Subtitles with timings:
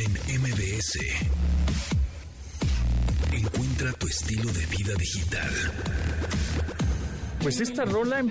[0.00, 0.98] en MBS.
[3.32, 5.50] Encuentra tu estilo de vida digital.
[7.42, 8.22] Pues esta rola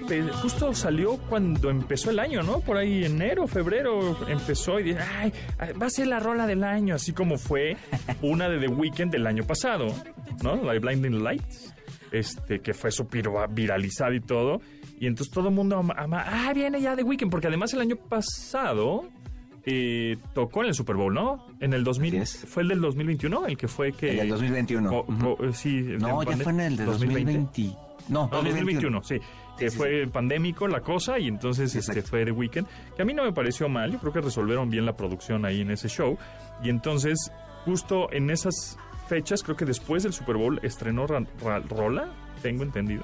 [0.42, 2.60] justo salió cuando empezó el año, ¿no?
[2.60, 5.34] Por ahí enero, febrero empezó y dije, ay,
[5.82, 7.78] va a ser la rola del año, así como fue
[8.22, 9.88] una de The Weeknd del año pasado,
[10.44, 10.56] ¿no?
[10.58, 11.74] La Blinding Lights,
[12.12, 14.62] este, que fue súper viralizada y todo.
[15.00, 17.96] Y entonces todo el mundo ama, ah, viene ya The Weeknd, porque además el año
[17.96, 19.08] pasado
[19.70, 21.46] eh, tocó en el Super Bowl, ¿no?
[21.60, 22.26] En el 2000.
[22.26, 23.48] ¿Fue el del 2021?
[23.48, 24.12] El que fue que...
[24.12, 25.06] El del 2021.
[25.52, 25.82] sí.
[26.00, 27.76] No, ya fue en el de 2020.
[28.08, 29.18] No, 2021, sí.
[29.60, 33.26] Que fue pandémico la cosa y entonces este fue The Weekend, que a mí no
[33.26, 36.18] me pareció mal, yo creo que resolvieron bien la producción ahí en ese show.
[36.64, 37.30] Y entonces,
[37.66, 38.78] justo en esas
[39.10, 43.04] fechas, creo que después del Super Bowl estrenó Rola, tengo entendido.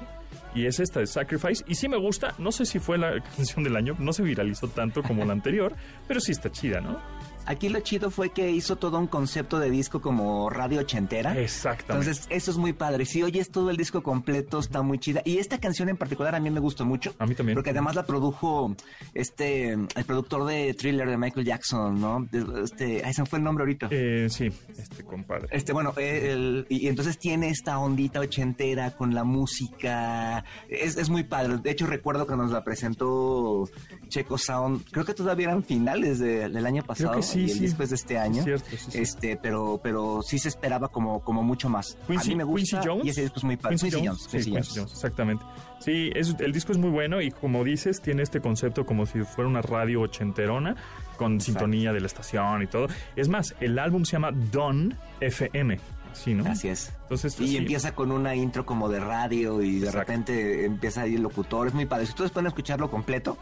[0.54, 1.64] Y es esta de Sacrifice.
[1.66, 4.68] Y sí me gusta, no sé si fue la canción del año, no se viralizó
[4.68, 5.74] tanto como la anterior,
[6.06, 6.98] pero sí está chida, ¿no?
[7.46, 11.38] Aquí lo chido fue que hizo todo un concepto de disco como radio ochentera.
[11.38, 12.10] Exactamente.
[12.10, 13.04] Entonces, eso es muy padre.
[13.04, 15.20] Si oyes todo el disco completo, está muy chida.
[15.24, 17.14] Y esta canción en particular a mí me gustó mucho.
[17.18, 17.54] A mí también.
[17.54, 18.74] Porque además la produjo
[19.12, 22.26] este, el productor de Thriller de Michael Jackson, ¿no?
[22.62, 23.88] Este, ahí se fue el nombre ahorita.
[23.90, 25.48] Eh, sí, este compadre.
[25.50, 30.44] Este, bueno, el, y, entonces tiene esta ondita ochentera con la música.
[30.68, 31.58] Es, es muy padre.
[31.58, 33.68] De hecho, recuerdo que nos la presentó
[34.08, 34.84] Checo Sound.
[34.90, 38.44] Creo que todavía eran finales del año pasado sí, y después de este año.
[38.92, 41.96] este, pero, pero sí se esperaba como, como mucho más.
[42.06, 43.06] Quincy, a mí me gusta Jones.
[43.06, 43.76] y ese disco es muy padre.
[43.76, 44.28] Quincy, Jones.
[44.28, 44.92] Quincy Jones.
[44.92, 45.44] exactamente.
[45.80, 49.20] Sí, es, el disco es muy bueno y como dices, tiene este concepto como si
[49.20, 50.76] fuera una radio ochenterona
[51.18, 52.88] con sintonía de la estación y todo.
[53.16, 55.78] Es más, el álbum se llama Don FM.
[56.14, 56.50] Sí, ¿no?
[56.50, 56.92] Así es.
[57.02, 61.22] Entonces, y empieza con una intro como de radio y de repente empieza ahí el
[61.22, 61.66] locutor.
[61.66, 62.06] Es muy padre.
[62.06, 63.36] Si ustedes pueden escucharlo completo,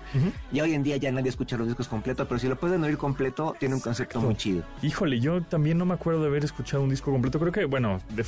[0.53, 2.99] y hoy en día ya nadie escucha los discos completos, pero si lo pueden oír
[2.99, 4.65] completo, tiene un concepto muy chido.
[4.83, 7.39] Híjole, yo también no me acuerdo de haber escuchado un disco completo.
[7.39, 8.25] Creo que, bueno, de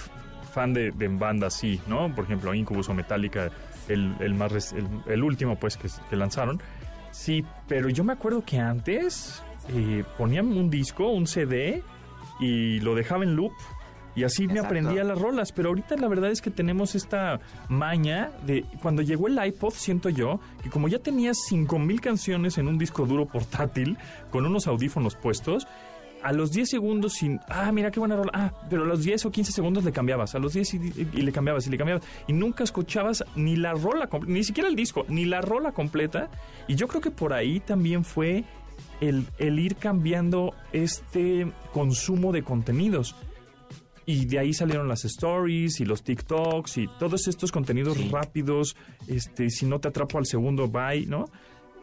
[0.55, 2.15] fan de, de bandas sí, ¿no?
[2.15, 3.51] Por ejemplo, Incubus o Metallica,
[3.89, 4.75] el, el más
[5.07, 6.61] el, último pues que, que, lanzaron.
[7.11, 11.83] Sí, pero yo me acuerdo que antes eh, ponían un disco, un CD,
[12.41, 13.53] y lo dejaba en loop
[14.15, 18.31] y así me aprendía las rolas, pero ahorita la verdad es que tenemos esta maña
[18.47, 22.79] de cuando llegó el iPod, siento yo, que como ya tenías 5000 canciones en un
[22.79, 23.99] disco duro portátil
[24.31, 25.67] con unos audífonos puestos,
[26.23, 29.27] a los 10 segundos sin, ah, mira qué buena rola, ah, pero a los 10
[29.27, 32.33] o 15 segundos le cambiabas, a los 10 y, le cambiabas y le cambiabas y
[32.33, 36.31] nunca escuchabas ni la rola, ni siquiera el disco, ni la rola completa.
[36.67, 38.45] Y yo creo que por ahí también fue
[39.03, 43.15] el, el ir cambiando este consumo de contenidos
[44.07, 48.77] y de ahí salieron las stories y los TikToks y todos estos contenidos rápidos.
[49.07, 51.27] Este, si no te atrapo al segundo, bye, ¿no?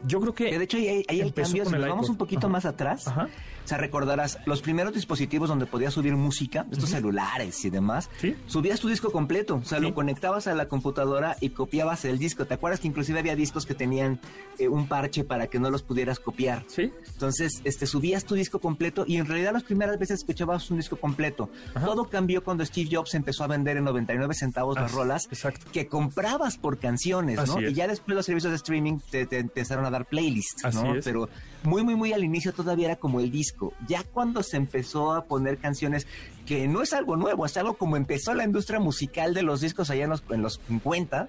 [0.06, 0.58] Yo creo que.
[0.58, 1.64] de hecho, ahí, hay el cambio.
[1.64, 3.28] Si nos vamos un poquito más atrás, Ajá.
[3.64, 8.10] o sea, recordarás los primeros dispositivos donde podías subir música, estos celulares y demás.
[8.20, 8.36] ¿Sí?
[8.46, 12.46] Subías tu disco completo, o sea, lo conectabas a la computadora y copiabas el disco.
[12.46, 14.20] ¿Te acuerdas que inclusive había discos que tenían
[14.58, 16.64] eh, un parche para que no los pudieras copiar?
[16.66, 16.92] Sí.
[17.12, 20.96] Entonces, este, subías tu disco completo y en realidad las primeras veces escuchabas un disco
[20.96, 21.50] completo.
[21.84, 25.28] Todo cambió cuando Steve Jobs empezó a vender en 99 centavos las rolas
[25.72, 27.60] que comprabas por canciones, ¿no?
[27.60, 30.94] Y ya después los servicios de streaming te, te empezaron a dar playlist, ¿no?
[31.04, 31.28] Pero
[31.64, 33.72] muy, muy, muy al inicio todavía era como el disco.
[33.86, 36.06] Ya cuando se empezó a poner canciones,
[36.46, 39.90] que no es algo nuevo, es algo como empezó la industria musical de los discos
[39.90, 41.28] allá en los, en los 50,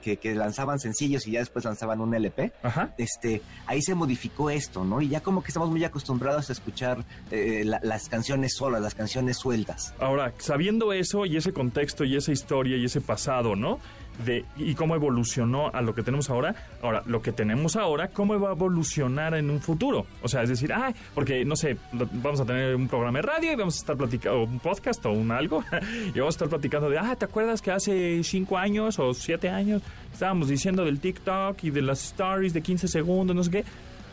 [0.00, 2.52] que, lanzaban sencillos y ya después lanzaban un LP.
[2.96, 5.00] Este, ahí se modificó esto, ¿no?
[5.00, 9.36] Y ya como que estamos muy acostumbrados a escuchar eh, las canciones solas, las canciones
[9.38, 9.94] sueltas.
[9.98, 13.78] Ahora, sabiendo eso y ese contexto y esa historia y ese pasado, ¿no?
[14.24, 16.54] De y cómo evolucionó a lo que tenemos ahora.
[16.82, 20.06] Ahora, lo que tenemos ahora, cómo va a evolucionar en un futuro.
[20.22, 23.52] O sea, es decir, ah, porque no sé, vamos a tener un programa de radio
[23.52, 25.64] y vamos a estar platicando, un podcast o un algo,
[26.14, 29.48] y vamos a estar platicando de, ah, ¿te acuerdas que hace cinco años o siete
[29.48, 33.64] años estábamos diciendo del TikTok y de las stories de 15 segundos, no sé qué?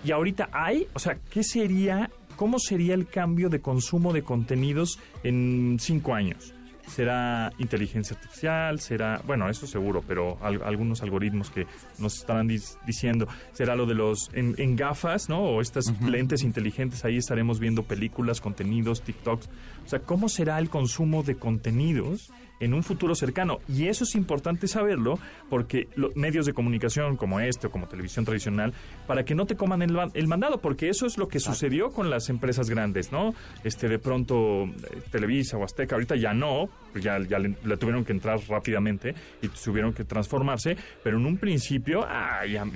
[0.04, 5.00] Y ahorita hay, o sea, ¿qué sería, cómo sería el cambio de consumo de contenidos
[5.24, 6.54] en cinco años?
[6.90, 13.76] Será inteligencia artificial, será, bueno, eso seguro, pero algunos algoritmos que nos estarán diciendo, será
[13.76, 15.42] lo de los en, gafas, ¿no?
[15.42, 19.50] O estas lentes inteligentes, ahí estaremos viendo películas, contenidos, TikToks.
[19.86, 23.60] O sea, ¿cómo será el consumo de contenidos en un futuro cercano.
[23.68, 25.20] Y eso es importante saberlo
[25.50, 28.74] porque los medios de comunicación como este o como televisión tradicional,
[29.08, 32.10] para que no te coman el, el mandado, porque eso es lo que sucedió con
[32.10, 33.34] las empresas grandes, ¿no?
[33.64, 36.70] Este, de pronto, eh, Televisa o Azteca, ahorita ya no,
[37.00, 42.06] ya, ya le, tuvieron que entrar rápidamente y tuvieron que transformarse, pero en un principio,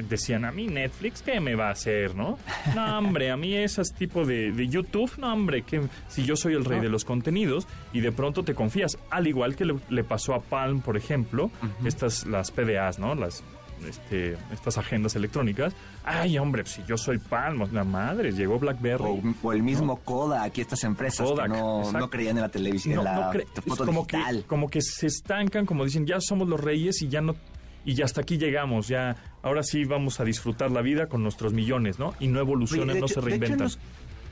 [0.09, 2.37] decían a mí Netflix, ¿qué me va a hacer, no?
[2.75, 6.53] No, hombre, a mí ese tipo de, de YouTube, no, hombre, que si yo soy
[6.53, 9.72] el rey de los contenidos y de pronto te confías, al igual que le,
[10.03, 11.51] pasó a Palm, por ejemplo,
[11.85, 13.15] estas, las PDAs, ¿no?
[13.15, 13.43] Las
[13.87, 15.73] este, estas agendas electrónicas.
[16.03, 19.21] Ay, hombre, si yo soy Palm, la madre, llegó BlackBerry.
[19.41, 23.33] O, el mismo Kodak, aquí estas empresas que no, creían en la televisión, en la
[23.67, 24.41] foto como digital.
[24.41, 27.35] Que, como que se estancan, como dicen, ya somos los reyes y ya no
[27.85, 31.51] y ya hasta aquí llegamos, ya ahora sí vamos a disfrutar la vida con nuestros
[31.51, 32.13] millones, ¿no?
[32.19, 33.69] Y no evolucionan, no se reinventan.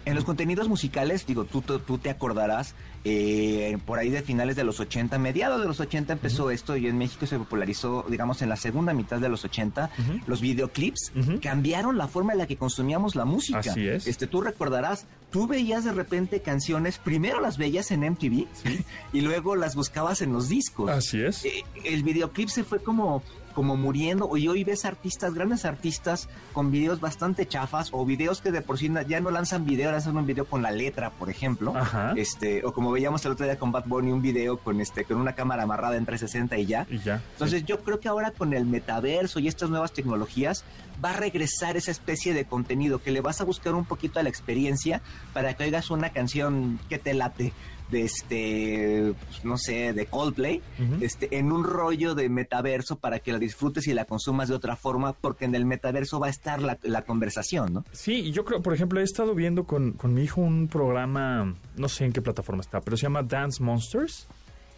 [0.06, 4.64] En los contenidos musicales, digo, tú, tú, te acordarás, eh, por ahí de finales de
[4.64, 8.50] los 80, mediados de los 80 empezó esto y en México se popularizó, digamos, en
[8.50, 9.90] la segunda mitad de los 80,
[10.28, 11.12] los videoclips
[11.42, 13.60] cambiaron la forma en la que consumíamos la música.
[13.60, 14.08] Así es.
[14.08, 18.48] Este, tú recordarás, tú veías de repente canciones, primero las veías en MTV
[19.14, 20.90] y luego las buscabas en los discos.
[20.90, 21.46] Así es.
[21.46, 26.72] Eh, el videoclip se fue como como muriendo y hoy ves artistas, grandes artistas con
[26.72, 30.26] videos bastante chafas o videos que de por sí ya no lanzan video, lanzan un
[30.26, 31.74] video con la letra, por ejemplo,
[32.16, 35.18] este o como veíamos el otro día con Bad Bunny un video con este con
[35.18, 36.88] una cámara amarrada en 360 y ya.
[36.90, 37.22] Y ya.
[37.34, 40.64] Entonces yo creo que ahora con el metaverso y estas nuevas tecnologías
[41.04, 44.24] va a regresar esa especie de contenido que le vas a buscar un poquito a
[44.24, 45.02] la experiencia
[45.34, 47.54] para que oigas una canción que te late
[47.92, 50.62] de este, pues, no sé, de Coldplay,
[51.02, 54.76] este, en un rollo de metaverso para que la disfrutes y la consumas de otra
[54.76, 57.86] forma, porque en el metaverso va a estar la, conversación, ¿no?
[57.92, 61.90] Sí, yo creo, por ejemplo, he estado viendo con, con mi hijo un programa, no
[61.90, 64.28] sé en qué plataforma está, pero se llama Dance Monsters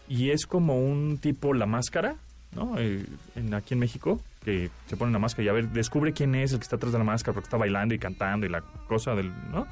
[0.08, 2.16] y es como un tipo La Máscara,
[2.56, 2.78] ¿no?
[2.80, 3.06] Eh,
[3.36, 6.52] en, aquí en México, que se pone la máscara y a ver, descubre quién es
[6.52, 9.16] el que está atrás de la máscara porque está bailando y cantando y la cosa
[9.16, 9.68] del, ¿no?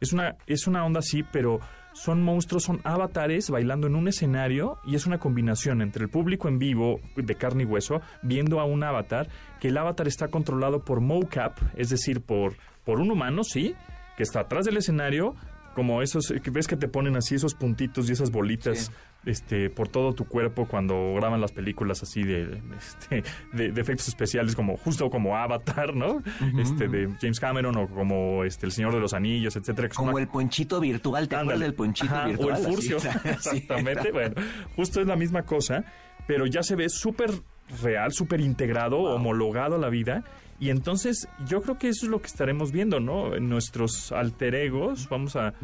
[0.00, 1.60] Es una, es una onda así, pero
[1.98, 6.46] son monstruos, son avatares bailando en un escenario y es una combinación entre el público
[6.48, 9.28] en vivo de carne y hueso viendo a un avatar,
[9.60, 12.54] que el avatar está controlado por mocap, es decir, por,
[12.84, 13.74] por un humano, sí,
[14.16, 15.34] que está atrás del escenario,
[15.74, 18.92] como esos, ves que te ponen así esos puntitos y esas bolitas
[19.28, 23.22] este, por todo tu cuerpo cuando graban las películas así de, este,
[23.52, 26.22] de, efectos especiales, como justo como Avatar, ¿no?
[26.58, 29.88] este, de James Cameron o como este, El Señor de los Anillos, etcétera.
[29.90, 32.52] Como el ponchito virtual, ¿te acuerdas del ponchito virtual?
[32.52, 34.10] O el furcio, exactamente.
[34.12, 34.34] bueno,
[34.74, 35.84] justo es la misma cosa,
[36.26, 37.30] pero ya se ve súper
[37.82, 40.24] real, súper integrado, homologado a la vida
[40.60, 43.34] y entonces yo creo que eso es lo que estaremos viendo, ¿no?
[43.34, 45.54] En nuestros alter egos vamos a,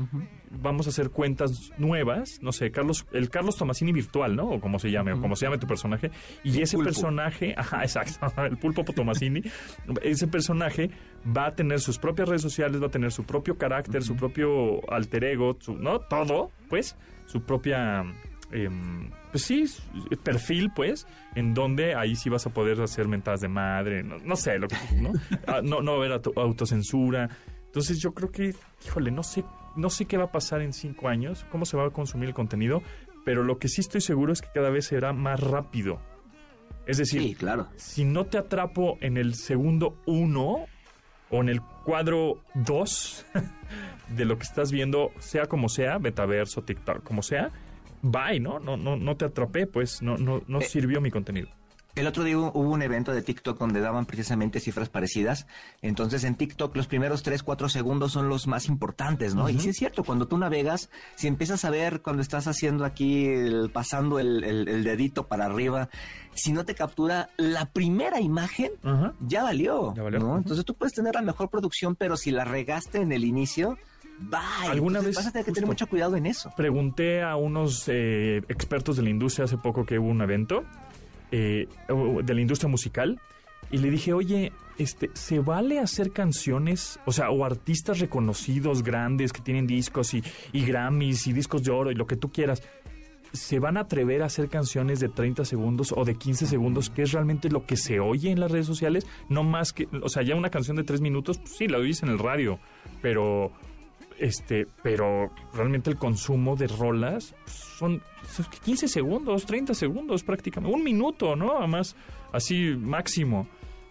[0.50, 4.49] vamos a hacer cuentas nuevas, no sé, Carlos, el Carlos Tomasini virtual, ¿no?
[4.50, 6.12] O como se llame, o como se llame tu personaje.
[6.44, 9.43] Y ese personaje, ajá, exacto, el pulpo Tomasini,
[10.02, 10.91] ese personaje
[11.37, 14.81] va a tener sus propias redes sociales, va a tener su propio carácter, su propio
[14.93, 16.00] alter ego, ¿no?
[16.00, 16.96] Todo, pues,
[17.26, 18.05] su propia
[18.55, 19.65] Em, pues sí,
[20.23, 24.61] perfil, pues, en donde ahí sí vas a poder hacer mentadas de madre, no, sé,
[24.61, 25.12] lo que, ¿no?
[25.49, 27.29] Ah, no, no haber autocensura.
[27.67, 28.55] Entonces yo creo que,
[28.87, 31.85] híjole, no sé, no sé qué va a pasar en cinco años, cómo se va
[31.87, 32.81] a consumir el contenido,
[33.25, 36.01] pero lo que sí estoy seguro es que cada vez será más rápido.
[36.87, 37.67] Es decir, claro.
[37.75, 40.67] si no te atrapo en el segundo uno
[41.31, 43.27] o en el cuadro dos
[44.17, 47.51] de lo que estás viendo, sea como sea, metaverso, TikTok, como sea,
[48.05, 48.61] bye, ¿no?
[48.61, 51.49] No, no, no te atrapé, pues no, no, no eh, sirvió mi contenido.
[51.95, 55.47] El otro día hubo un evento de TikTok donde daban precisamente cifras parecidas.
[55.81, 59.49] Entonces en TikTok los primeros 3, 4 segundos son los más importantes, ¿no?
[59.49, 63.31] Y sí es cierto, cuando tú navegas, si empiezas a ver cuando estás haciendo aquí,
[63.73, 65.89] pasando el, dedito para arriba,
[66.34, 68.73] si no te captura la primera imagen,
[69.20, 69.94] ya valió.
[69.94, 70.37] ¿no?
[70.37, 73.79] Entonces tú puedes tener la mejor producción, pero si la regaste en el inicio,
[74.19, 74.71] Bye.
[74.71, 76.53] ¿Alguna vez vas a tener que tener mucho cuidado en eso.
[76.56, 80.65] Pregunté a unos eh, expertos de la industria hace poco que hubo un evento
[81.33, 81.69] eh,
[82.23, 83.21] de la industria musical
[83.71, 89.33] y le dije, oye, este, ¿se vale hacer canciones, o sea, o artistas reconocidos, grandes,
[89.33, 92.63] que tienen discos y, y Grammys y discos de oro y lo que tú quieras?
[93.33, 97.03] ¿Se van a atrever a hacer canciones de 30 segundos o de 15 segundos, que
[97.03, 99.09] es realmente lo que se oye en las redes sociales?
[99.29, 102.05] No más que, o sea, ya una canción de 3 minutos, pues sí, la oyes
[102.05, 102.61] en el radio,
[103.03, 103.51] pero
[104.24, 108.00] este, pero realmente el consumo de rolas son
[108.64, 111.58] 15 segundos, 30 segundos prácticamente, un minuto, ¿no?
[111.58, 111.94] Además,
[112.32, 113.46] así máximo.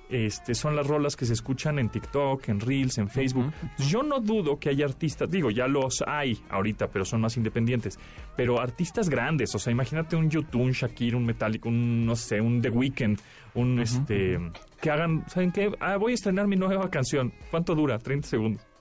[0.10, 3.52] este, son las rolas que se escuchan en TikTok, en Reels, en Facebook.
[3.78, 8.00] Yo no dudo que haya artistas, digo, ya los hay ahorita, pero son más independientes.
[8.36, 12.42] Pero artistas grandes, o sea, imagínate un YouTube, un Shakira, un Metallic, un, no sé,
[12.42, 13.20] un The Weeknd,
[13.54, 14.40] un, este,
[14.82, 15.72] que hagan, ¿saben qué?
[15.80, 17.32] Ah, voy a estrenar mi nueva canción.
[17.52, 18.00] ¿Cuánto dura?
[18.00, 18.73] 30 segundos.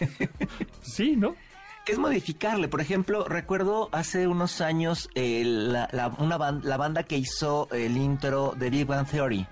[0.82, 1.34] sí, ¿no?
[1.86, 2.66] que es modificarle.
[2.68, 8.54] Por ejemplo, recuerdo hace unos años eh, la, una la banda que hizo el intro
[8.58, 9.46] de Big Bang Theory.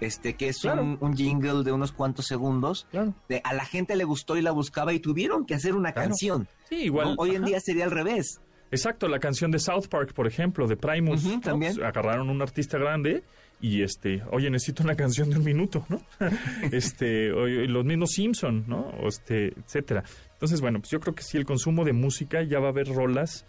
[0.00, 2.86] Este, que es un, jingle de unos cuantos segundos.
[3.28, 6.48] De, a la gente le gustó y la buscaba y tuvieron que hacer una canción.
[6.68, 7.14] Sí, igual.
[7.18, 8.40] Hoy en día sería al revés.
[8.70, 11.22] Exacto, la canción de South Park, por ejemplo, de Primus.
[11.40, 11.74] también.
[11.74, 13.24] Pues, agarraron un artista grande
[13.60, 16.00] y este, oye, necesito una canción de un minuto, ¿no?
[16.72, 18.92] este, los mismos Simpson, ¿no?
[19.06, 20.04] Este, etcétera.
[20.32, 22.88] Entonces, bueno, pues yo creo que sí, el consumo de música ya va a haber
[22.88, 23.44] rolas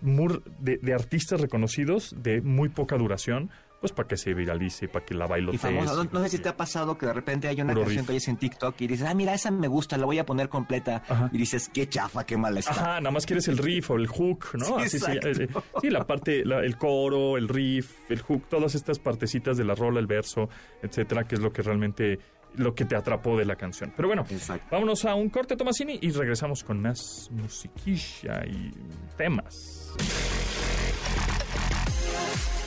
[0.00, 3.50] de, de artistas reconocidos de muy poca duración,
[3.84, 5.62] pues para que se viralice, para que la bailotees.
[5.62, 8.28] No, no, sé si te ha pasado que de repente hay una canción que oyes
[8.28, 11.02] en TikTok y dices, ah, mira, esa me gusta, la voy a poner completa.
[11.30, 12.72] Y dices, qué chafa, qué mala está.
[12.72, 14.64] Ajá, nada más quieres el riff o el hook, ¿no?
[14.64, 15.48] Sí, Así eh,
[15.82, 20.00] sí, la parte, el coro, el riff, el hook, todas estas partecitas de la rola,
[20.00, 20.48] el verso,
[20.82, 22.18] etcétera, que es lo que realmente
[22.54, 23.92] lo que te atrapó de la canción.
[23.94, 24.24] Pero bueno,
[24.70, 28.70] vámonos a un corte, Tomasini, y regresamos con más musiquilla y
[29.18, 29.92] temas.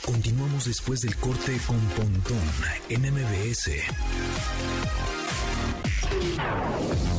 [0.08, 2.40] Continuamos después del corte con Pontón
[2.88, 3.72] en MBS.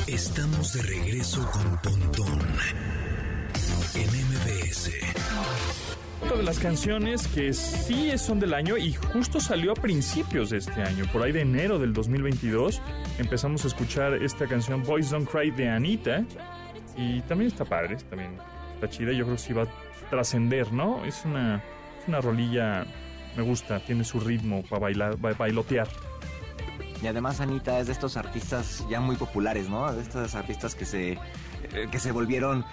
[0.08, 2.40] Estamos de regreso con Pontón
[3.94, 4.90] en MBS.
[6.36, 10.82] De las canciones que sí son del año y justo salió a principios de este
[10.82, 12.82] año, por ahí de enero del 2022,
[13.20, 16.26] empezamos a escuchar esta canción Boys Don't Cry de Anita
[16.98, 18.36] y también está padre, también
[18.74, 21.06] está chida, yo creo que sí va a trascender, ¿no?
[21.06, 21.62] Es una
[22.08, 22.86] una rolilla,
[23.36, 25.88] me gusta, tiene su ritmo para bailar, bailotear.
[27.02, 29.92] Y además Anita es de estos artistas ya muy populares, ¿no?
[29.94, 31.18] De estos artistas que se
[31.74, 32.66] eh, que se volvieron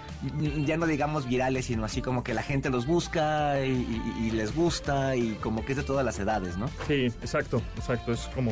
[0.65, 5.15] ya no digamos virales, sino así como que la gente los busca y, les gusta
[5.15, 6.67] y como que es de todas las edades, ¿no?
[6.87, 8.51] Sí, exacto, exacto, es como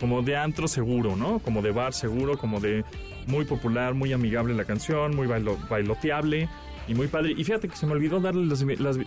[0.00, 1.38] como de antro seguro, ¿no?
[1.38, 2.84] Como de bar seguro, como de
[3.26, 6.48] muy popular, muy amigable la canción, muy bailoteable
[6.88, 7.34] y muy padre.
[7.36, 8.46] Y fíjate que se me olvidó darle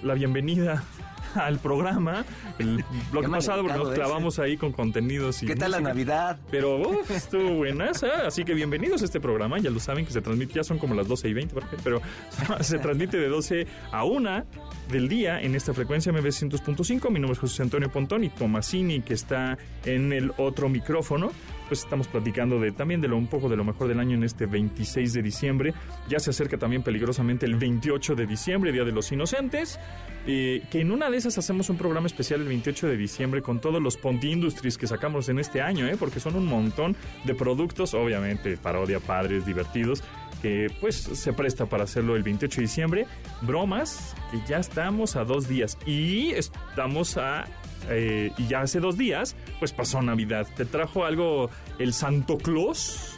[0.03, 0.83] la bienvenida
[1.35, 2.25] al programa
[2.59, 5.43] el bloque pasado porque nos clavamos ahí con contenidos.
[5.43, 6.39] Y ¿Qué tal la Navidad?
[6.51, 7.91] Pero estuvo buena,
[8.25, 9.59] así que bienvenidos a este programa.
[9.59, 12.01] Ya lo saben que se transmite, ya son como las 12 y 20, pero
[12.61, 14.43] se transmite de 12 a 1
[14.91, 17.09] del día en esta frecuencia MB 100.5.
[17.09, 21.31] Mi nombre es José Antonio Pontón y Tomasini, que está en el otro micrófono
[21.67, 24.23] pues estamos platicando de también de lo un poco de lo mejor del año en
[24.23, 25.73] este 26 de diciembre.
[26.09, 29.79] Ya se acerca también peligrosamente el 28 de diciembre, Día de los Inocentes.
[30.25, 33.61] Eh, que en una de esas hacemos un programa especial el 28 de diciembre con
[33.61, 35.95] todos los Ponti Industries que sacamos en este año, ¿eh?
[35.97, 40.03] porque son un montón de productos, obviamente parodia, padres, divertidos,
[40.41, 43.05] que pues se presta para hacerlo el 28 de diciembre.
[43.41, 47.45] Bromas, que ya estamos a dos días y estamos a
[47.89, 50.47] eh, y ya hace dos días, pues pasó Navidad.
[50.55, 53.17] ¿Te trajo algo el Santo Claus?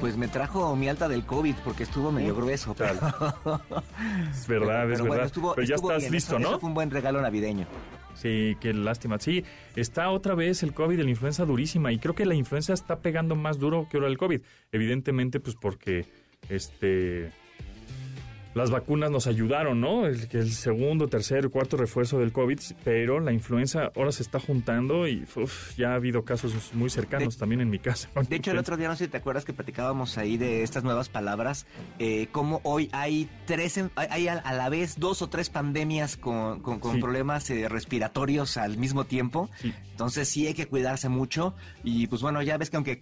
[0.00, 2.72] Pues me trajo mi alta del COVID porque estuvo medio grueso.
[2.72, 3.14] es verdad,
[4.90, 5.30] es verdad.
[5.54, 6.58] pero ya estás listo, ¿no?
[6.58, 7.66] fue un buen regalo navideño.
[8.14, 9.18] Sí, qué lástima.
[9.18, 9.44] Sí,
[9.76, 13.36] está otra vez el COVID, la influenza durísima y creo que la influenza está pegando
[13.36, 14.40] más duro que ahora el COVID.
[14.72, 16.06] Evidentemente, pues porque
[16.48, 17.30] este
[18.54, 20.06] las vacunas nos ayudaron, ¿no?
[20.06, 25.06] El, el segundo, tercer, cuarto refuerzo del COVID, pero la influenza ahora se está juntando
[25.06, 25.24] y
[25.76, 28.08] ya ha habido casos muy cercanos también en mi casa.
[28.28, 30.84] De hecho, el otro día, no sé si te acuerdas que platicábamos ahí de estas
[30.84, 31.66] nuevas palabras,
[31.98, 37.00] eh, como hoy hay tres, hay a, la vez dos o tres pandemias con, con,
[37.00, 39.48] problemas eh, respiratorios al mismo tiempo.
[39.98, 43.00] Entonces sí hay que cuidarse mucho y pues bueno, ya ves que aunque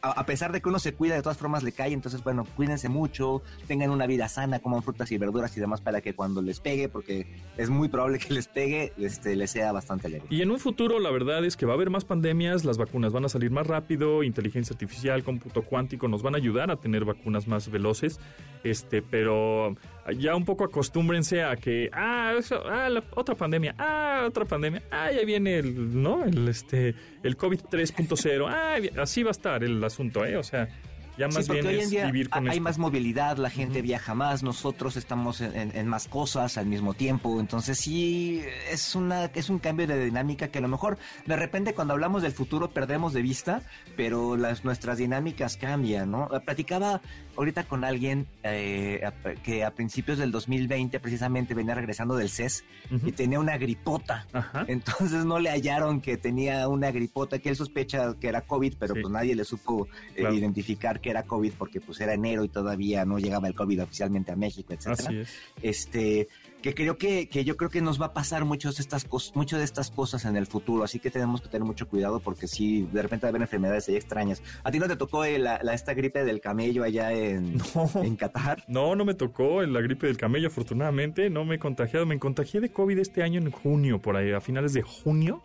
[0.00, 2.88] a, pesar de que uno se cuida, de todas formas le cae, entonces bueno, cuídense
[2.88, 6.58] mucho, tengan una vida sana, coman frutas y verduras y demás para que cuando les
[6.60, 7.26] pegue, porque
[7.58, 10.24] es muy probable que les pegue, este, les sea bastante leve.
[10.30, 13.12] Y en un futuro, la verdad es que va a haber más pandemias, las vacunas
[13.12, 17.04] van a salir más rápido, inteligencia artificial, cómputo cuántico nos van a ayudar a tener
[17.04, 18.20] vacunas más veloces,
[18.64, 19.76] este, pero
[20.16, 22.34] ya un poco acostúmbrense a que, ah,
[22.66, 26.24] ah la, otra pandemia, ah, otra pandemia, ah, ya viene el, ¿no?
[26.24, 30.36] El, este, el COVID 3.0, ah, así va a estar el asunto, ¿eh?
[30.36, 30.68] O sea,
[31.18, 35.40] Ya más bien es vivir con hay más movilidad, la gente viaja más, nosotros estamos
[35.40, 40.48] en, más cosas al mismo tiempo, entonces sí es una es un cambio de dinámica
[40.48, 40.96] que a lo mejor
[41.26, 43.62] de repente cuando hablamos del futuro perdemos de vista,
[43.96, 46.28] pero las nuestras dinámicas cambian, ¿no?
[46.44, 47.00] Platicaba
[47.36, 49.02] ahorita con alguien eh,
[49.42, 52.64] que a principios del 2020 precisamente venía regresando del CES
[53.04, 54.26] y tenía una gripota,
[54.68, 58.94] entonces no le hallaron que tenía una gripota que él sospecha que era COVID, pero
[58.94, 63.04] pues nadie le supo eh, identificar que era COVID porque pues era enero y todavía
[63.04, 65.24] no llegaba el COVID oficialmente a México, etcétera.
[65.62, 66.28] Este,
[66.62, 69.60] que creo que, que yo creo que nos va a pasar muchas estas cosas, muchas
[69.60, 72.82] de estas cosas en el futuro, así que tenemos que tener mucho cuidado porque si
[72.82, 74.42] de repente va a haber enfermedades ahí extrañas.
[74.64, 77.58] ¿A ti no te tocó la, esta gripe del camello allá en,
[78.02, 78.64] en Qatar?
[78.66, 82.60] No, no me tocó la gripe del camello, afortunadamente, no me he contagiado, me contagié
[82.60, 85.42] de COVID este año en junio, por ahí, a finales de junio.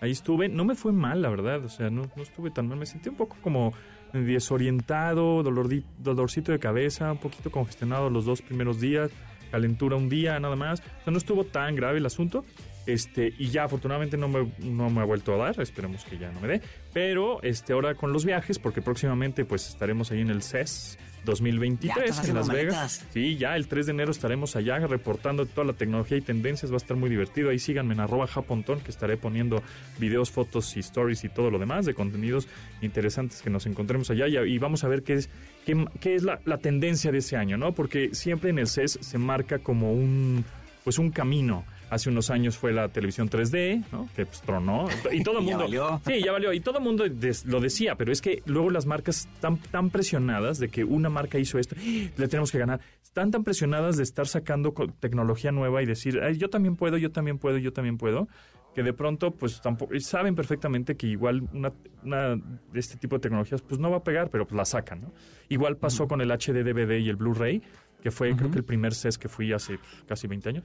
[0.00, 2.78] Ahí estuve, no me fue mal, la verdad, o sea, no, no estuve tan mal,
[2.78, 3.74] me sentí un poco como
[4.12, 9.10] desorientado, dolor, dolorcito de cabeza, un poquito congestionado los dos primeros días,
[9.50, 10.80] calentura un día nada más.
[10.80, 12.44] O sea, no estuvo tan grave el asunto.
[12.86, 16.32] Este, y ya afortunadamente no me, no me ha vuelto a dar, esperemos que ya
[16.32, 16.62] no me dé.
[16.92, 22.28] Pero este, ahora con los viajes, porque próximamente pues estaremos ahí en el CES 2023
[22.28, 23.06] en Las Vegas.
[23.12, 26.70] Sí, ya el 3 de enero estaremos allá reportando toda la tecnología y tendencias.
[26.70, 27.50] Va a estar muy divertido.
[27.50, 29.62] Ahí síganme en arroba japontón, que estaré poniendo
[29.98, 32.48] videos, fotos y stories y todo lo demás de contenidos
[32.82, 34.26] interesantes que nos encontremos allá.
[34.28, 35.30] Y, vamos a ver qué es,
[35.64, 37.72] qué, qué es la, la, tendencia de ese año, ¿no?
[37.72, 40.44] Porque siempre en el CES se marca como un,
[40.84, 44.08] pues un camino Hace unos años fue la televisión 3D, ¿no?
[44.14, 44.86] Que pues tronó.
[45.10, 45.58] Y todo el mundo.
[45.58, 46.00] ya valió.
[46.06, 46.52] Sí, ya valió.
[46.52, 47.04] Y todo el mundo
[47.46, 51.38] lo decía, pero es que luego las marcas están tan presionadas de que una marca
[51.38, 52.80] hizo esto, le tenemos que ganar.
[53.02, 57.38] Están tan presionadas de estar sacando tecnología nueva y decir, yo también puedo, yo también
[57.38, 58.28] puedo, yo también puedo
[58.74, 61.72] que de pronto pues tampoco saben perfectamente que igual una,
[62.04, 65.00] una, de este tipo de tecnologías pues no va a pegar pero pues la sacan
[65.02, 65.12] ¿no?
[65.48, 67.62] igual pasó con el HD DVD y el Blu-ray
[68.00, 70.64] que fue creo que el primer CES que fui hace pues, casi 20 años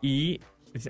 [0.00, 0.40] y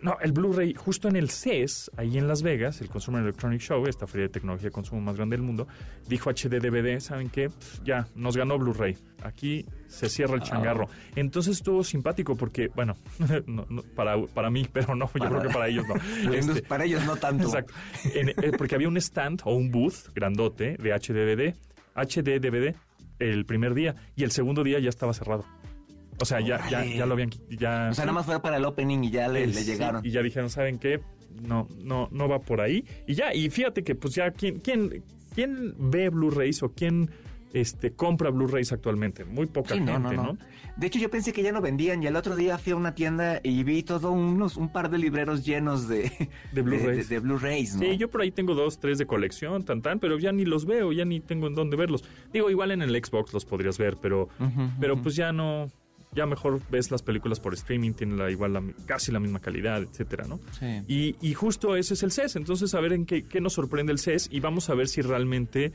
[0.02, 3.86] no, el Blu-ray, justo en el CES, ahí en Las Vegas, el Consumer Electronic Show,
[3.86, 5.66] esta feria de tecnología de consumo más grande del mundo,
[6.06, 7.48] dijo HD DVD, ¿saben qué?
[7.82, 8.96] ya, nos ganó Blu-ray.
[9.22, 10.88] Aquí se cierra el changarro.
[11.16, 12.94] Entonces estuvo simpático porque, bueno,
[13.96, 15.94] para, para mí, pero no, yo creo que para ellos no.
[16.34, 17.44] Este, para ellos no tanto.
[17.44, 17.74] Exacto.
[18.14, 21.54] Eh, porque había un stand o un booth grandote de HD DVD,
[21.94, 22.74] HD DVD
[23.18, 25.44] el primer día y el segundo día ya estaba cerrado.
[26.20, 27.30] O sea, ya, ya, ya lo habían...
[27.48, 30.04] Ya, o sea, nada más fue para el opening y ya le, llegaron.
[30.04, 31.00] y ya dijeron, ¿saben qué?
[31.42, 32.84] No, no, no va por ahí.
[33.06, 35.02] Y ya, y fíjate que pues ya, ¿quién, quién,
[35.34, 37.10] quién ve Blu-rays o quién
[37.54, 39.24] este, compra Blu-rays actualmente?
[39.24, 40.36] Muy poca gente, no,
[40.76, 42.94] De hecho, yo pensé que ya no vendían y el otro día fui a una
[42.94, 46.12] tienda y vi todo unos, un par de libreros llenos de,
[46.52, 47.08] de Blu-rays.
[47.08, 50.32] De, Blu-rays, Sí, yo por ahí tengo dos, tres de colección, tan tan, pero ya
[50.32, 52.04] ni los veo, ya ni tengo en dónde verlos.
[52.30, 54.28] Digo, igual en el Xbox los podrías ver, pero,
[54.78, 55.70] pero pues ya no,
[56.12, 59.82] ya mejor ves las películas por streaming, tienen la, igual la, casi la misma calidad,
[59.82, 60.40] etcétera, ¿no?
[60.58, 60.82] Sí.
[60.88, 62.36] Y, y, justo ese es el CES.
[62.36, 65.02] Entonces, a ver en qué, qué nos sorprende el CES y vamos a ver si
[65.02, 65.72] realmente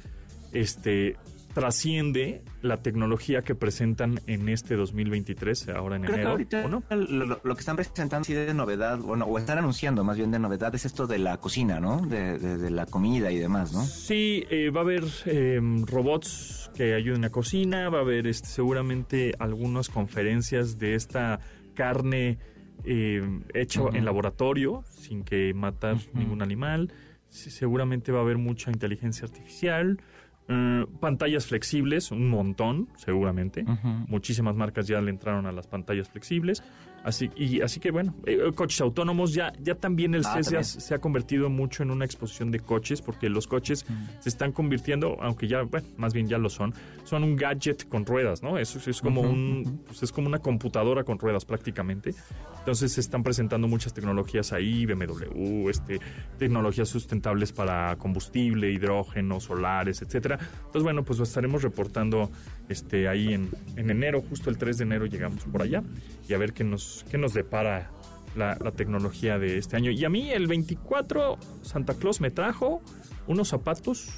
[0.52, 1.18] este
[1.56, 6.38] trasciende la tecnología que presentan en este 2023, ahora en enero.
[6.68, 6.84] no?
[6.90, 10.76] lo, que están presentando sí de novedad, bueno, o están anunciando más bien de novedad,
[10.76, 12.06] es esto de la cocina, ¿no?
[12.06, 13.86] De, la comida y demás, ¿no?
[13.86, 18.50] Sí, eh, va a haber em, robots que ayuden a cocina, va a haber este,
[18.50, 21.40] seguramente algunas conferencias de esta
[21.74, 22.38] carne
[22.84, 26.92] em, hecha en laboratorio, sin que matar ningún animal.
[27.30, 30.02] seguramente va a haber mucha inteligencia artificial.
[30.48, 33.66] Eh, pantallas flexibles, un montón, seguramente.
[34.08, 36.64] Muchísimas marcas ya le entraron a las pantallas flexibles.
[37.06, 40.96] Así, y, así que bueno, eh, coches autónomos, ya, ya también el ah, CES se
[40.96, 43.86] ha convertido mucho en una exposición de coches, porque los coches
[44.20, 48.08] se están convirtiendo, aunque ya, bueno, más bien ya lo son, son un gadget con
[48.08, 48.58] ruedas, ¿no?
[48.58, 52.16] Eso es como un, pues es como una computadora con ruedas prácticamente.
[52.58, 56.00] Entonces se están presentando muchas tecnologías ahí, BMW, este,
[56.40, 60.40] tecnologías sustentables para combustible, hidrógeno, solares, etcétera.
[60.42, 62.32] Entonces bueno, pues lo estaremos reportando
[62.68, 65.84] este, ahí en, en enero, justo el 3 de enero llegamos por allá
[66.28, 67.92] y a ver qué nos, qué nos depara
[68.36, 69.92] la, tecnología de este año.
[69.92, 72.82] Y a mí el 24 Santa Claus me trajo
[73.28, 74.10] unos zapatos,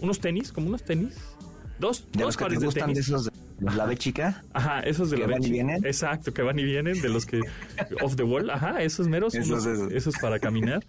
[0.00, 1.16] unos tenis, como unos tenis.
[1.78, 2.94] Dos, dos pares de tenis.
[2.94, 3.30] De esos de
[3.76, 4.42] la B chica.
[4.52, 5.84] Ajá, esos de la van y vienen.
[5.84, 7.40] Exacto, que van y vienen, de los que
[8.02, 10.14] off the wall, ajá, esos meros, esos, esos.
[10.18, 10.84] para caminar.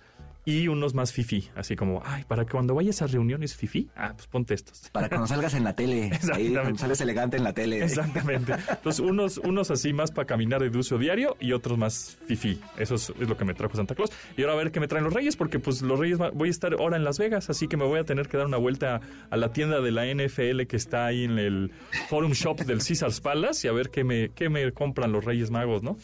[0.46, 4.14] Y unos más fifi, así como, ay, para que cuando vayas a reuniones fifi, ah,
[4.16, 4.90] pues ponte estos.
[4.92, 7.84] Para cuando salgas en la tele, ahí, cuando sales elegante en la tele.
[7.84, 8.54] Exactamente.
[8.70, 12.60] Entonces, unos, unos así más para caminar de uso diario y otros más fifi.
[12.78, 14.12] Eso es, lo que me trajo Santa Claus.
[14.36, 16.52] Y ahora a ver qué me traen los Reyes, porque pues los Reyes voy a
[16.52, 19.02] estar ahora en Las Vegas, así que me voy a tener que dar una vuelta
[19.30, 21.72] a la tienda de la NFL que está ahí en el
[22.10, 25.52] Forum Shop del Caesars Palace y a ver qué me, qué me compran los Reyes
[25.52, 25.98] Magos, ¿no?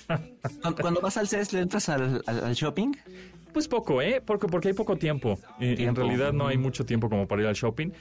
[0.81, 2.93] cuando vas al CES, ¿le entras al, al shopping?
[3.53, 4.21] Pues poco, ¿eh?
[4.25, 5.39] Porque, porque hay poco tiempo.
[5.59, 7.91] En realidad no hay mucho tiempo como para ir al shopping.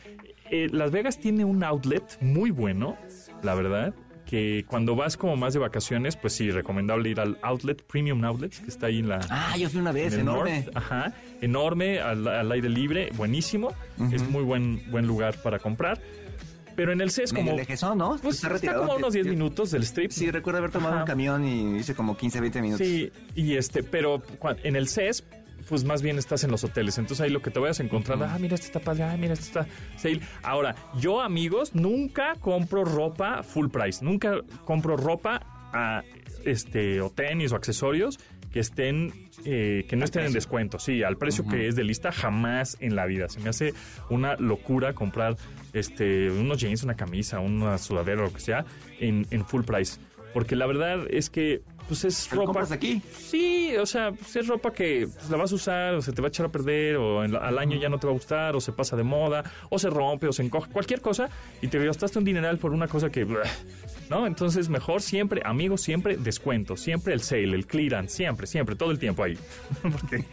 [0.51, 2.97] Eh, Las Vegas tiene un outlet muy bueno,
[3.43, 3.95] la verdad
[4.27, 8.59] que cuando vas como más de vacaciones, pues sí, recomendable ir al Outlet, Premium Outlets,
[8.59, 9.21] que está ahí en la...
[9.31, 10.67] Ah, yo fui una vez, enorme.
[10.75, 13.73] Ajá, enorme, al, aire libre, buenísimo.
[14.13, 16.01] Es muy buen, buen lugar para comprar.
[16.77, 17.53] Pero en el CES como...
[17.97, 18.19] ¿no?
[18.23, 20.11] Pues está, como a unos 10 minutos del strip.
[20.11, 22.87] Sí, recuerdo haber tomado un camión y hice como 15, 20 minutos.
[22.87, 24.23] Sí, y este, pero
[24.63, 25.25] en el CES
[25.69, 26.99] pues más bien estás en los hoteles.
[26.99, 29.47] Entonces ahí lo que te vayas encontrando, ah, mira, este está padre, ah, mira, este
[29.47, 30.21] está sale.
[30.43, 34.05] Ahora, yo, amigos, nunca compro ropa full price.
[34.05, 35.41] Nunca compro ropa
[35.73, 36.03] a,
[36.45, 38.19] este, o tenis o accesorios
[38.57, 39.13] que estén,
[39.45, 40.79] eh, que no estén en descuento.
[40.79, 43.29] Sí, al precio que es de lista, jamás en la vida.
[43.29, 43.75] Se me hace
[44.09, 45.37] una locura comprar
[45.75, 48.65] este, unos jeans, una camisa, una sudadera, o lo que sea,
[48.99, 50.01] en, en full price.
[50.33, 52.67] Porque la verdad es que pues es ropa.
[52.71, 53.03] aquí?
[53.13, 56.23] Sí, o sea, pues es ropa que pues, la vas a usar, o se te
[56.23, 58.61] va a echar a perder, o al año ya no te va a gustar, o
[58.63, 61.29] se pasa de moda, o se rompe, o se encoge, cualquier cosa,
[61.61, 63.27] y te gastaste un dineral por una cosa que.
[64.11, 64.27] ¿No?
[64.27, 68.99] Entonces, mejor siempre, amigos, siempre descuento, siempre el sale, el clearance, siempre, siempre, todo el
[68.99, 69.39] tiempo ahí.
[69.83, 70.25] Porque,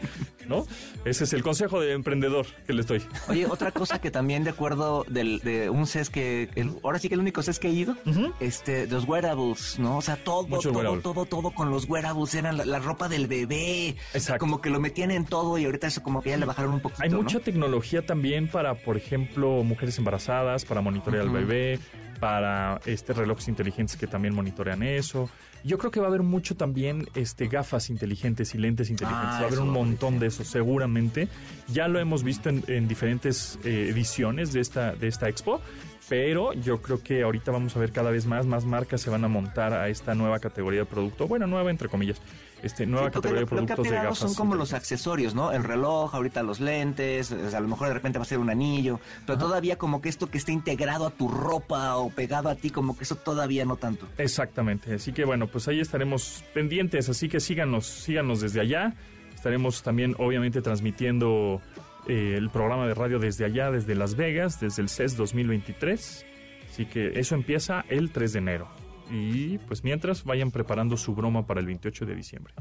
[0.48, 0.66] ¿no?
[1.04, 3.02] Ese es el consejo de emprendedor que le doy.
[3.28, 6.48] Oye, otra cosa que también de acuerdo del, de un CES que,
[6.82, 7.96] ahora sí que el único CES que he ido,
[8.40, 9.98] este, los wearables, ¿no?
[9.98, 13.96] O sea, todo, todo, todo, todo con los wearables, eran la, ropa del bebé.
[14.12, 14.40] Exacto.
[14.40, 16.80] Como que lo metían en todo y ahorita eso como que ya le bajaron un
[16.80, 21.80] poquito, Hay mucha tecnología también para, por ejemplo, mujeres embarazadas, para monitorear al bebé,
[22.24, 25.28] para este relojes inteligentes que también monitorean eso.
[25.62, 29.28] Yo creo que va a haber mucho también este gafas inteligentes y lentes inteligentes.
[29.28, 31.28] Ah, va a haber un montón de eso, seguramente.
[31.68, 35.60] Ya lo hemos visto en, diferentes eh, ediciones de esta, de esta expo
[36.08, 39.24] pero yo creo que ahorita vamos a ver cada vez más, más marcas se van
[39.24, 42.20] a montar a esta nueva categoría de producto, bueno, nueva entre comillas,
[42.62, 44.18] este nueva categoría de productos de gafas.
[44.18, 45.52] Son como los accesorios, ¿no?
[45.52, 49.00] El reloj, ahorita los lentes, a lo mejor de repente va a ser un anillo,
[49.26, 52.70] pero todavía como que esto que esté integrado a tu ropa o pegado a ti,
[52.70, 54.06] como que eso todavía no tanto.
[54.18, 58.94] Exactamente, así que bueno, pues ahí estaremos pendientes, así que síganos, síganos desde allá.
[59.34, 61.60] Estaremos también obviamente transmitiendo
[62.08, 66.26] eh, el programa de radio desde allá, desde Las Vegas, desde el CES 2023.
[66.70, 68.68] Así que eso empieza el 3 de enero.
[69.10, 72.54] Y pues mientras vayan preparando su broma para el 28 de diciembre.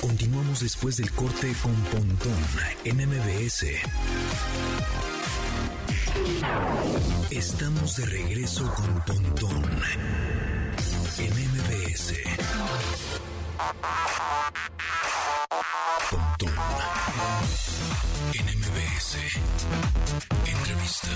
[0.00, 2.34] Continuamos después del corte con Pontón
[2.84, 3.66] en MBS.
[7.30, 9.64] Estamos de regreso con Pontón
[11.18, 12.14] en MBS.
[15.50, 16.54] Pontón
[18.34, 19.16] en MBS.
[20.46, 21.08] Entrevista.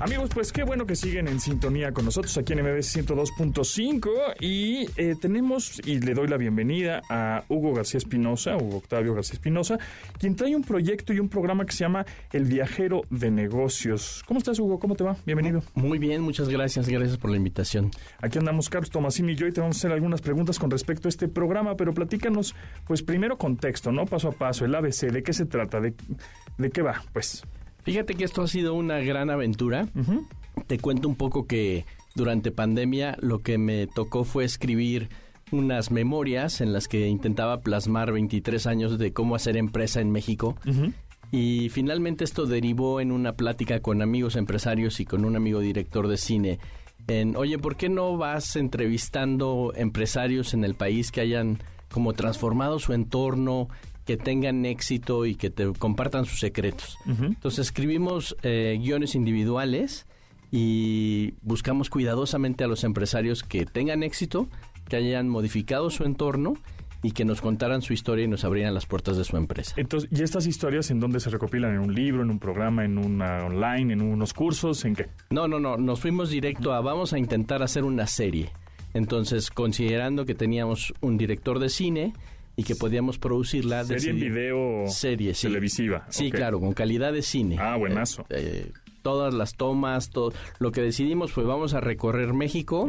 [0.00, 4.08] Amigos, pues qué bueno que siguen en sintonía con nosotros aquí en MBS 102.5
[4.40, 9.34] y eh, tenemos, y le doy la bienvenida a Hugo García Espinosa, Hugo Octavio García
[9.34, 9.78] Espinosa,
[10.18, 14.24] quien trae un proyecto y un programa que se llama El Viajero de Negocios.
[14.26, 14.78] ¿Cómo estás, Hugo?
[14.78, 15.16] ¿Cómo te va?
[15.26, 15.62] Bienvenido.
[15.74, 17.90] Muy bien, muchas gracias, gracias por la invitación.
[18.22, 21.08] Aquí andamos Carlos Tomasini y yo y te vamos a hacer algunas preguntas con respecto
[21.08, 22.54] a este programa, pero platícanos,
[22.86, 24.06] pues primero contexto, ¿no?
[24.06, 25.78] Paso a paso, el ABC, ¿de qué se trata?
[25.78, 25.92] ¿De,
[26.56, 27.02] de qué va?
[27.12, 27.44] Pues...
[27.82, 29.88] Fíjate que esto ha sido una gran aventura.
[30.66, 35.08] Te cuento un poco que durante pandemia lo que me tocó fue escribir
[35.52, 40.56] unas memorias en las que intentaba plasmar 23 años de cómo hacer empresa en México.
[41.32, 46.08] Y finalmente esto derivó en una plática con amigos empresarios y con un amigo director
[46.08, 46.58] de cine.
[47.06, 51.58] En, oye, ¿por qué no vas entrevistando empresarios en el país que hayan
[51.90, 53.68] como transformado su entorno,
[54.10, 56.98] que tengan éxito y que te compartan sus secretos.
[57.06, 60.04] Entonces escribimos eh, guiones individuales
[60.50, 64.48] y buscamos cuidadosamente a los empresarios que tengan éxito,
[64.88, 66.54] que hayan modificado su entorno
[67.04, 69.74] y que nos contaran su historia y nos abrieran las puertas de su empresa.
[69.76, 71.72] Entonces, ¿y estas historias en dónde se recopilan?
[71.74, 75.06] ¿En un libro, en un programa, en una online, en unos cursos, en qué?
[75.30, 78.50] No, no, no, nos fuimos directo a vamos a intentar hacer una serie.
[78.92, 82.12] Entonces, considerando que teníamos un director de cine,
[82.56, 83.84] y que podíamos producirla.
[83.84, 86.06] Serie en video serie, televisiva.
[86.10, 87.56] Sí, claro, con calidad de cine.
[87.58, 88.26] Ah, buenazo.
[88.30, 88.70] Eh,
[89.02, 90.32] todas las tomas, todo.
[90.58, 92.88] Lo que decidimos fue vamos a recorrer México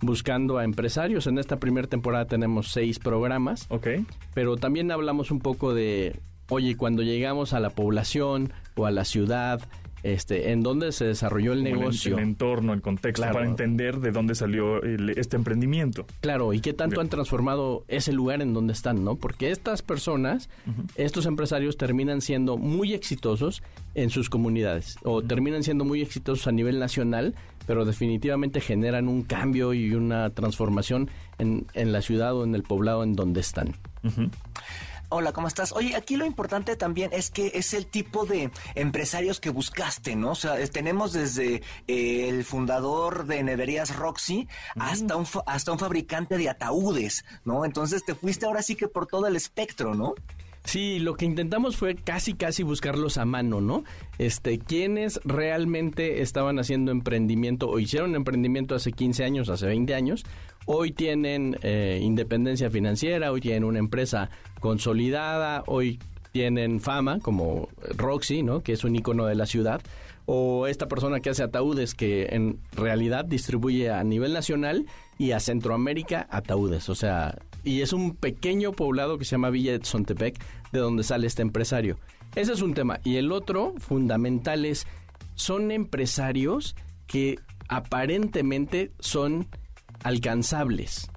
[0.00, 1.26] buscando a empresarios.
[1.26, 3.66] En esta primera temporada tenemos seis programas.
[3.70, 4.04] Okay.
[4.34, 9.04] Pero también hablamos un poco de, oye, cuando llegamos a la población o a la
[9.04, 9.60] ciudad,
[10.02, 12.16] este, en dónde se desarrolló el negocio.
[12.16, 16.06] El, entorno, el contexto, para entender de dónde salió este emprendimiento.
[16.20, 19.16] Claro, y qué tanto han transformado ese lugar en donde están, ¿no?
[19.16, 20.48] Porque estas personas,
[20.96, 23.62] estos empresarios terminan siendo muy exitosos
[23.94, 27.34] en sus comunidades o terminan siendo muy exitosos a nivel nacional,
[27.66, 32.62] pero definitivamente generan un cambio y una transformación en, en la ciudad o en el
[32.62, 33.74] poblado en donde están.
[35.10, 35.72] Hola, ¿cómo estás?
[35.72, 40.32] Oye, aquí lo importante también es que es el tipo de empresarios que buscaste, ¿no?
[40.32, 46.36] O sea, tenemos desde eh, el fundador de Neverías Roxy hasta un, hasta un fabricante
[46.36, 47.64] de ataúdes, ¿no?
[47.64, 50.14] Entonces te fuiste ahora sí que por todo el espectro, ¿no?
[50.64, 53.84] Sí, lo que intentamos fue casi casi buscarlos a mano, ¿no?
[54.18, 60.26] Este, quienes realmente estaban haciendo emprendimiento o hicieron emprendimiento hace 15 años, hace 20 años,
[60.70, 64.28] hoy tienen eh, independencia financiera, hoy tienen una empresa
[64.60, 65.98] consolidada, hoy
[66.30, 68.60] tienen fama como Roxy, ¿no?
[68.62, 69.80] Que es un icono de la ciudad
[70.26, 74.84] o esta persona que hace ataúdes que en realidad distribuye a nivel nacional
[75.16, 79.76] y a Centroamérica ataúdes, o sea, y es un pequeño poblado que se llama Villa
[79.76, 80.38] de Sontepec
[80.70, 81.96] de donde sale este empresario.
[82.34, 83.00] Ese es un tema.
[83.04, 84.86] Y el otro fundamental es,
[85.34, 86.76] son empresarios
[87.06, 89.46] que aparentemente son
[90.02, 91.10] alcanzables.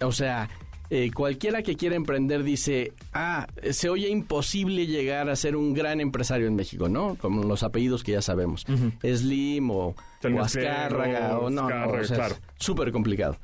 [0.00, 0.48] O sea,
[0.90, 6.00] eh, cualquiera que quiera emprender dice, ah, se oye imposible llegar a ser un gran
[6.00, 7.16] empresario en México, ¿no?
[7.16, 8.66] Como los apellidos que ya sabemos.
[9.02, 12.28] Slim o, o Azcárraga o no, o sea,
[12.58, 13.36] súper complicado.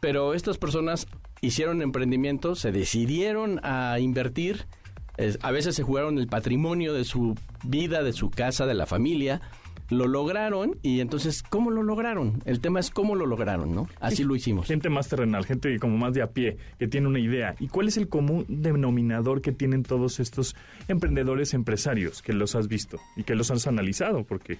[0.00, 1.06] Pero estas personas
[1.40, 4.66] hicieron emprendimiento, se decidieron a invertir
[5.42, 9.40] a veces se jugaron el patrimonio de su vida, de su casa, de la familia,
[9.90, 12.42] lo lograron y entonces, ¿cómo lo lograron?
[12.44, 13.88] El tema es cómo lo lograron, ¿no?
[14.00, 14.66] Así lo hicimos.
[14.66, 17.54] Gente más terrenal, gente como más de a pie, que tiene una idea.
[17.58, 20.56] ¿Y cuál es el común denominador que tienen todos estos
[20.88, 24.24] emprendedores empresarios que los has visto y que los has analizado?
[24.24, 24.58] Porque...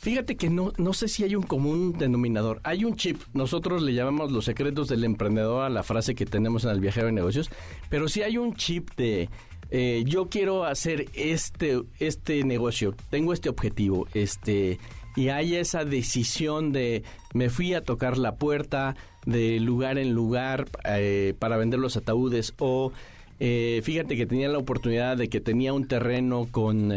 [0.00, 2.60] Fíjate que no, no sé si hay un común denominador.
[2.64, 3.20] Hay un chip.
[3.34, 7.08] Nosotros le llamamos los secretos del emprendedor a la frase que tenemos en el viajero
[7.08, 7.50] de negocios.
[7.90, 9.28] Pero sí hay un chip de
[9.70, 14.78] eh, yo quiero hacer este, este negocio, tengo este objetivo, este,
[15.16, 17.04] y hay esa decisión de
[17.34, 22.54] me fui a tocar la puerta de lugar en lugar eh, para vender los ataúdes
[22.58, 22.92] o
[23.38, 26.92] eh, fíjate que tenía la oportunidad de que tenía un terreno con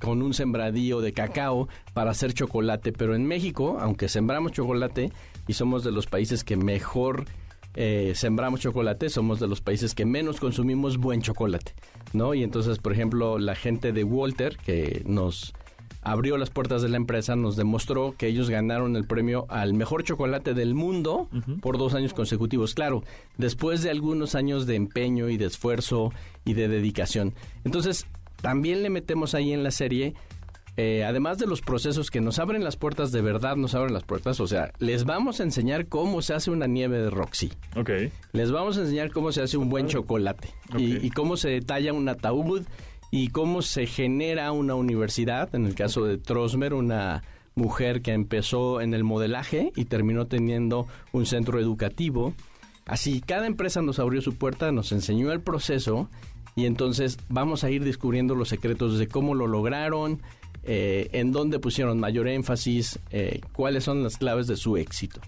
[0.00, 5.12] con un sembradío de cacao para hacer chocolate, pero en México, aunque sembramos chocolate
[5.46, 7.26] y somos de los países que mejor
[7.74, 11.74] eh, sembramos chocolate, somos de los países que menos consumimos buen chocolate,
[12.12, 12.34] ¿no?
[12.34, 15.52] Y entonces, por ejemplo, la gente de Walter, que nos
[16.02, 20.02] abrió las puertas de la empresa, nos demostró que ellos ganaron el premio al mejor
[20.02, 21.28] chocolate del mundo
[21.60, 22.74] por dos años consecutivos.
[22.74, 23.04] Claro,
[23.36, 26.12] después de algunos años de empeño y de esfuerzo
[26.44, 27.34] y de dedicación.
[27.64, 28.06] Entonces,
[28.40, 30.14] también le metemos ahí en la serie
[30.76, 34.04] eh, además de los procesos que nos abren las puertas, de verdad nos abren las
[34.04, 37.52] puertas, o sea, les vamos a enseñar cómo se hace una nieve de Roxy.
[37.76, 37.90] Ok.
[38.32, 42.08] Les vamos a enseñar cómo se hace un buen chocolate y, cómo se detalla un
[42.08, 42.62] ataúd
[43.10, 47.22] y cómo se genera una universidad, en el caso de Trosmer, una
[47.56, 52.32] mujer que empezó en el modelaje y terminó teniendo un centro educativo.
[52.86, 56.08] Así, cada empresa nos abrió su puerta, nos enseñó el proceso
[56.56, 60.20] y entonces vamos a ir descubriendo los secretos de cómo lo lograron,
[60.64, 65.20] eh, en dónde pusieron mayor énfasis, eh, cuáles son las claves de su éxito.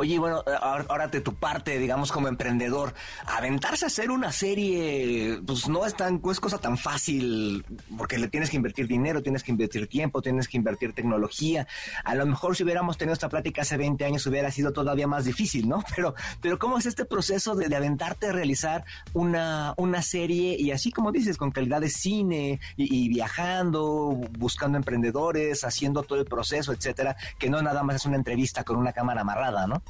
[0.00, 2.94] Oye, bueno, ahora de tu parte, digamos, como emprendedor,
[3.26, 7.64] aventarse a hacer una serie, pues no es tan, es cosa tan fácil,
[7.96, 11.66] porque le tienes que invertir dinero, tienes que invertir tiempo, tienes que invertir tecnología.
[12.04, 15.24] A lo mejor si hubiéramos tenido esta plática hace 20 años hubiera sido todavía más
[15.24, 15.82] difícil, ¿no?
[15.96, 18.84] Pero, pero ¿cómo es este proceso de, aventarte a realizar
[19.14, 25.64] una, una serie y así como dices, con calidad de cine y, viajando, buscando emprendedores,
[25.64, 29.22] haciendo todo el proceso, etcétera, que no nada más es una entrevista con una cámara
[29.22, 29.82] amarrada, ¿no?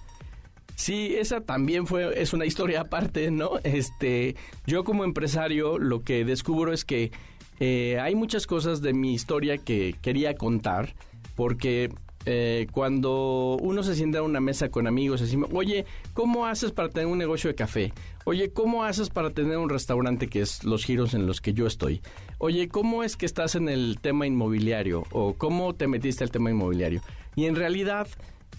[0.78, 3.58] Sí, esa también fue, es una historia aparte, ¿no?
[3.64, 7.10] Este, yo como empresario lo que descubro es que
[7.58, 10.94] eh, hay muchas cosas de mi historia que quería contar,
[11.34, 11.90] porque
[12.26, 16.90] eh, cuando uno se sienta a una mesa con amigos, decimos, oye, ¿cómo haces para
[16.90, 17.92] tener un negocio de café?
[18.24, 21.66] Oye, ¿cómo haces para tener un restaurante que es los giros en los que yo
[21.66, 22.02] estoy?
[22.38, 25.02] Oye, ¿cómo es que estás en el tema inmobiliario?
[25.10, 27.02] ¿O cómo te metiste al tema inmobiliario?
[27.34, 28.06] Y en realidad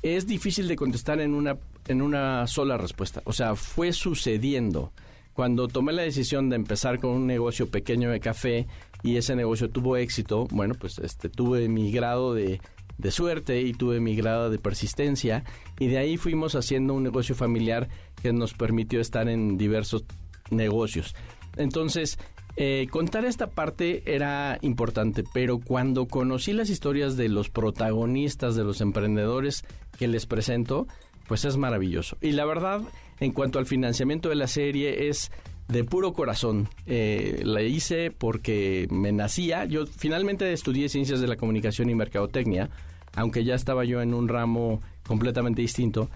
[0.02, 1.58] es difícil de contestar en una
[1.90, 3.22] en una sola respuesta.
[3.26, 4.94] O sea, fue sucediendo.
[5.34, 8.68] Cuando tomé la decisión de empezar con un negocio pequeño de café,
[9.04, 12.60] y ese negocio tuvo éxito, bueno, pues este tuve mi grado de,
[12.98, 15.44] de suerte y tuve mi grado de persistencia
[15.80, 17.88] y de ahí fuimos haciendo un negocio familiar
[18.22, 20.04] que nos permitió estar en diversos
[20.52, 21.16] negocios.
[21.56, 22.20] Entonces,
[22.58, 28.66] eh, contar esta parte era importante, pero cuando conocí las historias de los protagonistas, de
[28.66, 29.64] los emprendedores
[29.98, 30.88] que les presento,
[31.30, 32.18] pues es maravilloso.
[32.22, 32.82] Y la verdad,
[33.20, 35.32] en cuanto al financiamiento de la serie, es
[35.68, 36.68] de puro corazón.
[36.88, 39.66] Eh, la hice porque me nacía.
[39.66, 42.72] Yo finalmente estudié ciencias de la comunicación y mercadotecnia,
[43.14, 46.10] aunque ya estaba yo en un ramo completamente distinto.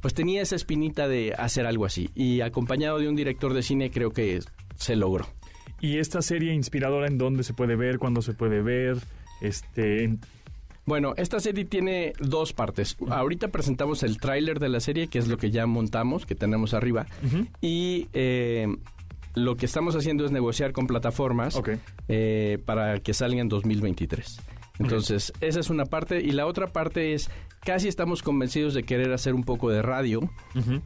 [0.00, 2.10] Pues tenía esa espinita de hacer algo así.
[2.14, 4.38] Y acompañado de un director de cine, creo que
[4.76, 5.26] se logró.
[5.80, 8.98] ¿Y esta serie inspiradora en dónde se puede ver, cuándo se puede ver?
[9.40, 10.16] Este,
[10.90, 12.96] Bueno, esta serie tiene dos partes.
[13.08, 16.74] Ahorita presentamos el tráiler de la serie, que es lo que ya montamos, que tenemos
[16.74, 17.06] arriba.
[17.60, 18.66] Y eh,
[19.36, 21.62] lo que estamos haciendo es negociar con plataformas
[22.08, 24.40] eh, para que salga en 2023.
[24.80, 26.22] Entonces, esa es una parte.
[26.22, 30.28] Y la otra parte es, casi estamos convencidos de querer hacer un poco de radio,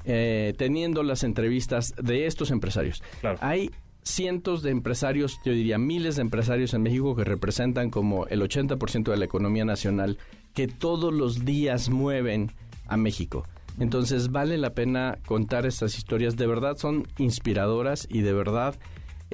[0.05, 3.03] eh, teniendo las entrevistas de estos empresarios.
[3.41, 3.71] Hay
[4.05, 9.11] cientos de empresarios, yo diría miles de empresarios en México que representan como el 80%
[9.11, 10.19] de la economía nacional,
[10.53, 12.53] que todos los días mueven
[12.87, 13.45] a México.
[13.79, 18.77] Entonces vale la pena contar estas historias, de verdad son inspiradoras y de verdad,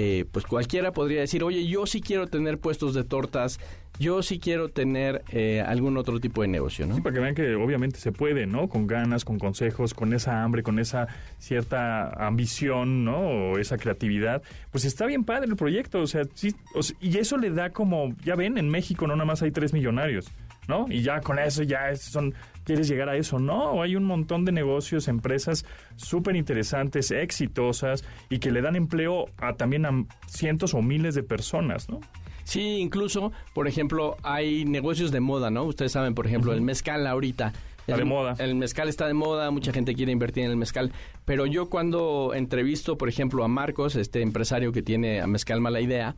[0.02, 3.60] eh, pues cualquiera podría decir, oye, yo sí quiero tener puestos de tortas,
[3.98, 6.94] yo sí quiero tener eh, algún otro tipo de negocio, ¿no?
[6.94, 8.66] Sí, para que vean que obviamente se puede, ¿no?
[8.70, 13.18] Con ganas, con consejos, con esa hambre, con esa cierta ambición, ¿no?
[13.18, 14.42] O esa creatividad.
[14.70, 16.54] Pues está bien padre el proyecto, o sea, sí,
[16.98, 20.30] y eso le da como, ya ven, en México no nada más hay tres millonarios,
[20.70, 20.86] ¿no?
[20.88, 23.38] Y ya con eso ya son quieres llegar a eso.
[23.38, 29.26] No, hay un montón de negocios, empresas súper interesantes, exitosas y que le dan empleo
[29.38, 29.90] a también a
[30.26, 32.00] cientos o miles de personas, ¿no?
[32.44, 35.64] Sí, incluso, por ejemplo, hay negocios de moda, ¿no?
[35.64, 37.52] Ustedes saben, por ejemplo, el mezcal ahorita.
[37.80, 38.34] Está de moda.
[38.38, 40.92] El mezcal está de moda, mucha gente quiere invertir en el mezcal.
[41.24, 45.80] Pero yo cuando entrevisto, por ejemplo, a Marcos, este empresario que tiene a Mezcal Mala
[45.80, 46.14] Idea,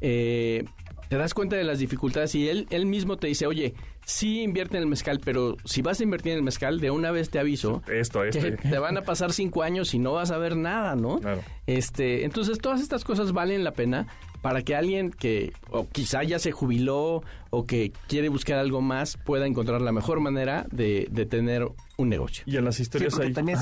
[0.00, 0.64] eh,
[1.08, 4.76] te das cuenta de las dificultades y él, él mismo te dice, oye, sí invierte
[4.76, 7.38] en el mezcal, pero si vas a invertir en el mezcal, de una vez te
[7.38, 8.40] aviso esto, esto.
[8.40, 11.20] que te van a pasar cinco años y no vas a ver nada, ¿no?
[11.66, 14.06] Este, entonces todas estas cosas valen la pena
[14.42, 19.16] para que alguien que o quizá ya se jubiló o que quiere buscar algo más
[19.16, 21.66] pueda encontrar la mejor manera de, de tener
[21.96, 22.44] un negocio.
[22.46, 23.32] Y en las historias hay...
[23.32, 23.58] También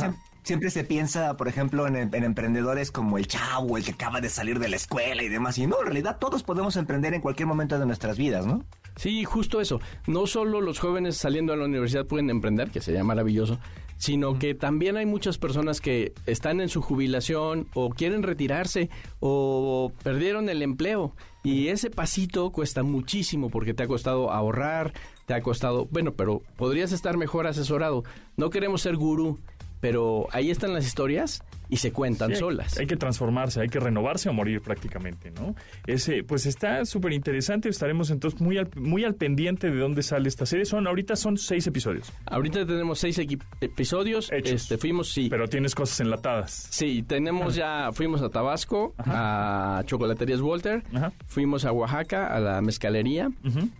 [0.46, 4.28] siempre, se piensa, por ejemplo, en, en, emprendedores como el chavo, el que acaba de
[4.28, 5.58] salir de la escuela y demás.
[5.58, 8.64] Y no, en realidad todos podemos emprender en cualquier momento de nuestras vidas, ¿no?
[8.94, 9.80] Sí, justo eso.
[10.06, 13.58] No solo los jóvenes saliendo a la universidad pueden emprender, que sería maravilloso,
[13.98, 18.88] sino que también hay muchas personas que están en su jubilación o quieren retirarse
[19.20, 24.92] o perdieron el empleo y ese pasito cuesta muchísimo porque te ha costado ahorrar,
[25.26, 28.04] te ha costado, bueno, pero podrías estar mejor asesorado.
[28.36, 29.38] No queremos ser gurú,
[29.86, 32.76] pero ahí están las historias y se cuentan solas.
[32.78, 35.54] Hay que transformarse, hay que renovarse o morir prácticamente, ¿no?
[35.86, 37.68] Ese, pues está súper interesante.
[37.68, 40.64] Estaremos entonces muy al, muy al pendiente de dónde sale esta serie.
[40.64, 42.12] Son, ahorita son seis episodios.
[42.26, 43.20] Ahorita tenemos seis
[43.60, 44.30] episodios.
[44.32, 45.28] Este, fuimos, sí.
[45.28, 46.68] Pero tienes cosas enlatadas.
[46.70, 50.82] Sí, tenemos ya, fuimos a Tabasco, a Chocolaterías Walter,
[51.26, 53.30] fuimos a Oaxaca, a la mezcalería,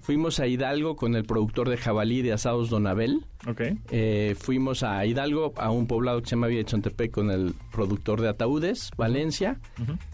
[0.01, 3.25] fuimos a Hidalgo con el productor de jabalí de asados Donabel.
[3.47, 3.79] Okay.
[3.91, 8.21] Eh, fuimos a Hidalgo, a un poblado que se llama Villa Chontepec con el productor
[8.21, 9.59] de ataúdes, Valencia.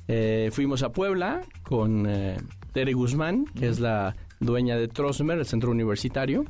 [0.07, 2.37] Eh, fuimos a Puebla con eh,
[2.73, 6.45] Tere Guzmán, que es la dueña de Trosmer, el centro universitario.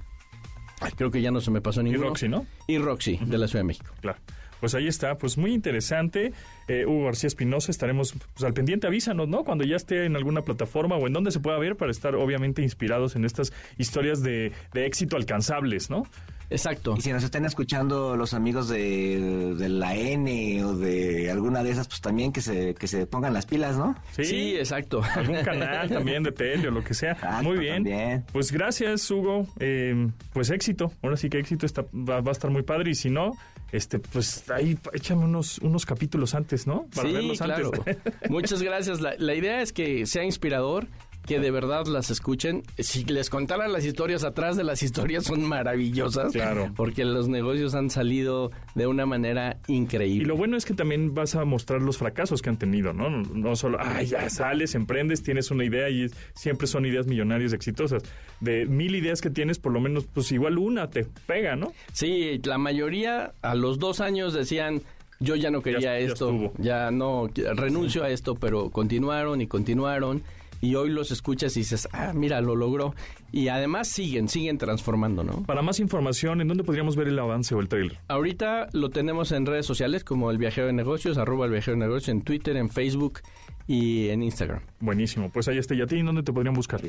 [0.97, 2.05] Creo que ya no se me pasó ninguno.
[2.05, 2.47] Y Roxy, ¿no?
[2.67, 3.91] Y Roxy, de la Ciudad de México.
[4.03, 4.19] Claro.
[4.61, 6.33] Pues ahí está, pues muy interesante.
[6.69, 9.45] Eh, Hugo García Espinosa, estaremos pues, al pendiente, avísanos, ¿no?
[9.45, 12.63] Cuando ya esté en alguna plataforma o en donde se pueda ver para estar obviamente
[12.63, 16.05] inspirados en estas historias de, de éxito alcanzables, ¿no?
[16.53, 16.95] Exacto.
[16.97, 21.89] Y si nos están escuchando los amigos de, la N o de alguna de esas,
[21.89, 23.97] pues también que se, que se pongan las pilas, ¿no?
[24.13, 25.03] Sí, exacto.
[25.15, 27.17] Algún canal también de tele o lo que sea.
[27.43, 28.25] Muy bien.
[28.33, 29.47] Pues gracias, Hugo.
[29.59, 30.93] Eh, pues éxito.
[31.03, 32.91] Ahora sí que éxito está, va, a estar muy padre.
[32.91, 33.33] Y si no,
[33.73, 36.87] este, pues ahí échame unos, unos capítulos antes, ¿no?
[36.95, 37.71] Para sí, claro.
[38.29, 39.01] Muchas gracias.
[39.01, 40.87] La, la idea es que sea inspirador
[41.27, 42.63] que de verdad las escuchen.
[42.79, 46.33] Si les contara las historias atrás de las historias son maravillosas.
[46.33, 46.73] Claro.
[46.77, 50.25] Porque los negocios han salido de una manera increíble.
[50.25, 53.11] Y lo bueno es que también vas a mostrar los fracasos que han tenido, ¿no?
[53.11, 58.03] No solo, ay, ya sales, emprendes, tienes una idea y siempre son ideas millonarias exitosas.
[58.41, 61.73] De mil ideas que tienes, por lo menos, pues igual una te pega, ¿no?
[61.93, 64.83] Sí, la mayoría a los dos años decían,
[65.21, 70.23] yo ya no quería esto, ya, ya no renuncio a esto, pero continuaron y continuaron
[70.63, 72.95] y hoy los escuchas y dices, ah, mira, lo logró.
[73.33, 75.43] Y además siguen, siguen transformando, ¿no?
[75.43, 77.99] Para más información, ¿en dónde podríamos ver el avance o el trailer?
[78.07, 81.81] Ahorita lo tenemos en redes sociales como El Viajero de Negocios, arroba El Viajero de
[81.81, 83.21] Negocios, en Twitter, en Facebook
[83.67, 84.61] y en Instagram.
[84.79, 85.31] Buenísimo.
[85.31, 85.75] Pues ahí está.
[85.75, 86.81] ¿Y a ti en dónde te podrían buscar?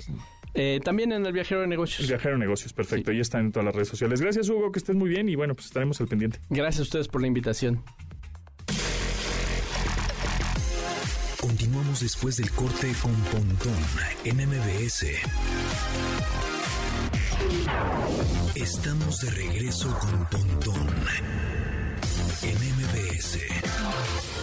[0.54, 2.02] Eh, también en El Viajero de Negocios.
[2.02, 3.10] El Viajero de Negocios, perfecto.
[3.10, 4.22] Ahí está en todas las redes sociales.
[4.22, 6.40] Gracias, Hugo, que estés muy bien y bueno, pues estaremos al pendiente.
[6.50, 7.82] Gracias a ustedes por la invitación.
[11.44, 13.76] Continuamos después del corte con Pontón
[14.24, 15.08] en MBS.
[18.56, 20.88] Estamos de regreso con Pontón
[22.44, 23.40] en MBS.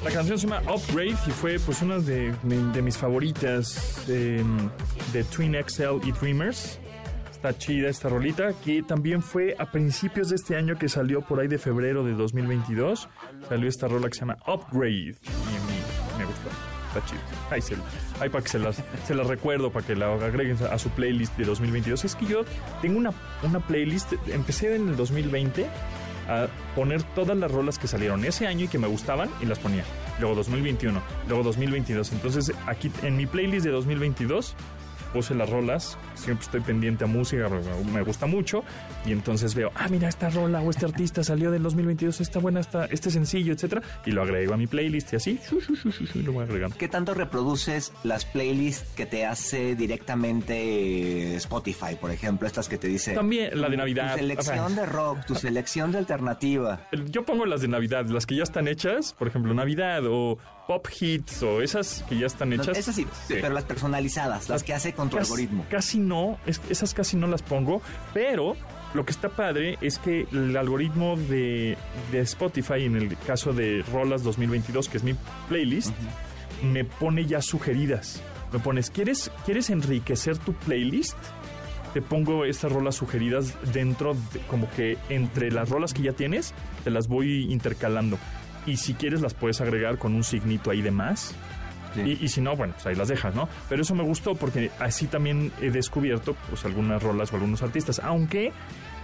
[0.05, 2.35] La canción se llama Upgrade y fue pues una de,
[2.83, 4.69] mis favoritas em,
[5.15, 6.79] de Twin XL y Dreamers.
[7.33, 11.41] Está chida esta rolita, que también fue a principios de este año que salió por
[11.41, 13.09] ahí de febrero de 2022.
[13.49, 16.51] Salió esta rola que se llama Upgrade y me gustó
[16.91, 17.83] está chido.
[18.21, 21.37] Ahí, para que se las, se las recuerdo, para que la agreguen a su playlist
[21.37, 22.05] de 2022.
[22.05, 22.45] Es que yo
[22.83, 23.13] tengo una,
[23.43, 25.67] una playlist, empecé en el 2020
[26.29, 29.59] a poner todas las rolas que salieron ese año y que me gustaban y las
[29.59, 29.85] ponía.
[30.21, 32.13] Luego 2021, luego 2022.
[32.13, 34.55] Entonces aquí en mi playlist de 2022
[35.13, 37.49] puse las rolas, siempre estoy pendiente a música,
[37.93, 38.63] me gusta mucho,
[39.05, 42.61] y entonces veo, ah, mira, esta rola o este artista salió del 2022, está buena,
[42.61, 45.41] está, este sencillo, etcétera, y lo agrego a mi playlist y así,
[46.15, 46.77] lo voy agregando.
[46.77, 52.89] ¿Qué tanto reproduces las playlists que te hace directamente Spotify, por ejemplo, estas que te
[52.89, 53.15] dice...
[53.15, 54.13] También la de Navidad.
[54.13, 56.89] Tu selección de rock, tu selección de alternativa.
[57.09, 60.39] Yo pongo las de Navidad, las que ya están hechas, por ejemplo, Navidad o
[60.71, 62.79] pop hits o esas que ya están hechas.
[62.79, 65.67] esas sí, pero las personalizadas, las, que hace con tu algoritmo.
[65.69, 67.83] Casi no, esas casi no las pongo,
[68.15, 68.55] pero
[68.95, 71.77] lo que está padre es que el algoritmo de,
[72.13, 75.17] Spotify, en el caso de Rolas 2022, que es mi
[75.49, 75.93] playlist,
[76.63, 78.23] me pone ya sugeridas.
[78.53, 81.19] Me pones, ¿quieres, ¿quieres enriquecer tu playlist?
[81.95, 84.17] Te pongo estas rolas sugeridas dentro,
[84.49, 86.55] como que entre las rolas que ya tienes,
[86.85, 88.21] te las voy intercalando
[88.67, 91.35] y si quieres las puedes agregar con un signito ahí de más.
[91.97, 93.49] Y, si no, bueno, pues ahí las dejas, ¿no?
[93.69, 98.01] Pero eso me gustó porque así también he descubierto pues algunas rolas o algunos artistas,
[98.05, 98.53] aunque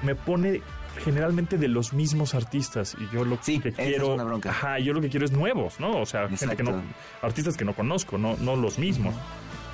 [0.03, 0.63] me pone
[1.05, 5.27] generalmente de los mismos artistas y yo lo que quiero ajá, yo lo que quiero
[5.27, 6.01] es nuevos, ¿no?
[6.01, 6.81] O sea, gente que no
[7.23, 9.15] artistas que no conozco, no no los mismos.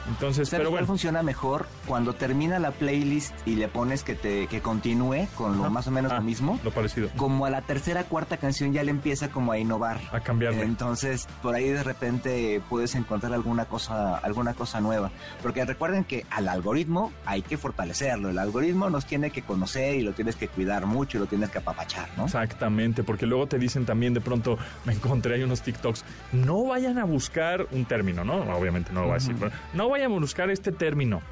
[0.08, 0.86] Entonces, pero bueno.
[0.86, 5.70] funciona mejor cuando termina la playlist y le pones que te que continúe con lo
[5.70, 6.58] más o menos lo ah, mismo.
[6.64, 7.08] Lo parecido.
[7.16, 10.00] Como a la tercera cuarta canción ya le empieza como a innovar.
[10.12, 10.54] A cambiar.
[10.54, 15.10] Entonces, por ahí de repente puedes encontrar alguna cosa alguna cosa nueva,
[15.42, 18.30] porque recuerden que al algoritmo hay que fortalecerlo.
[18.30, 21.50] El algoritmo nos tiene que conocer y lo tienes que cuidar mucho y lo tienes
[21.50, 22.24] que apapachar, ¿no?
[22.24, 26.98] Exactamente, porque luego te dicen también de pronto me encontré ahí unos TikToks, no vayan
[26.98, 28.36] a buscar un término, ¿no?
[28.56, 31.22] Obviamente no lo voy a decir, pero no vayan a buscar este término.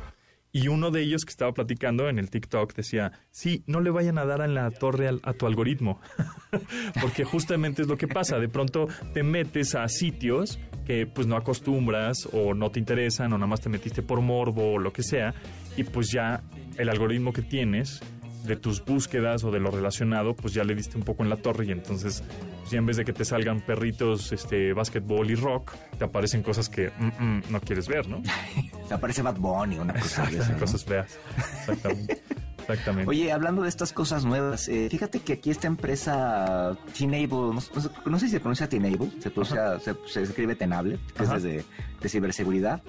[0.52, 4.18] Y uno de ellos que estaba platicando en el TikTok decía, sí, no le vayan
[4.18, 6.00] a dar en la torre a tu algoritmo,
[7.00, 11.36] porque justamente es lo que pasa, de pronto te metes a sitios que pues no
[11.36, 15.04] acostumbras o no te interesan o nada más te metiste por morbo o lo que
[15.04, 15.34] sea,
[15.76, 16.42] y pues ya
[16.78, 18.00] el algoritmo que tienes
[18.44, 21.36] de tus búsquedas o de lo relacionado, pues ya le diste un poco en la
[21.36, 22.22] torre y entonces
[22.66, 26.68] si en vez de que te salgan perritos, este, básquetbol y rock, te aparecen cosas
[26.68, 28.22] que mm, mm, no quieres ver, ¿no?
[28.88, 30.28] te aparece Bad Bunny, una cosa
[30.58, 31.18] Cosas feas,
[31.60, 32.22] exactamente.
[32.72, 33.10] Exactamente.
[33.10, 37.60] Oye, hablando de estas cosas nuevas, eh, fíjate que aquí esta empresa Tenable, no,
[38.18, 41.64] sé si se pronuncia Tenable, se, se, escribe Tenable, que es de,
[42.08, 42.82] ciberseguridad.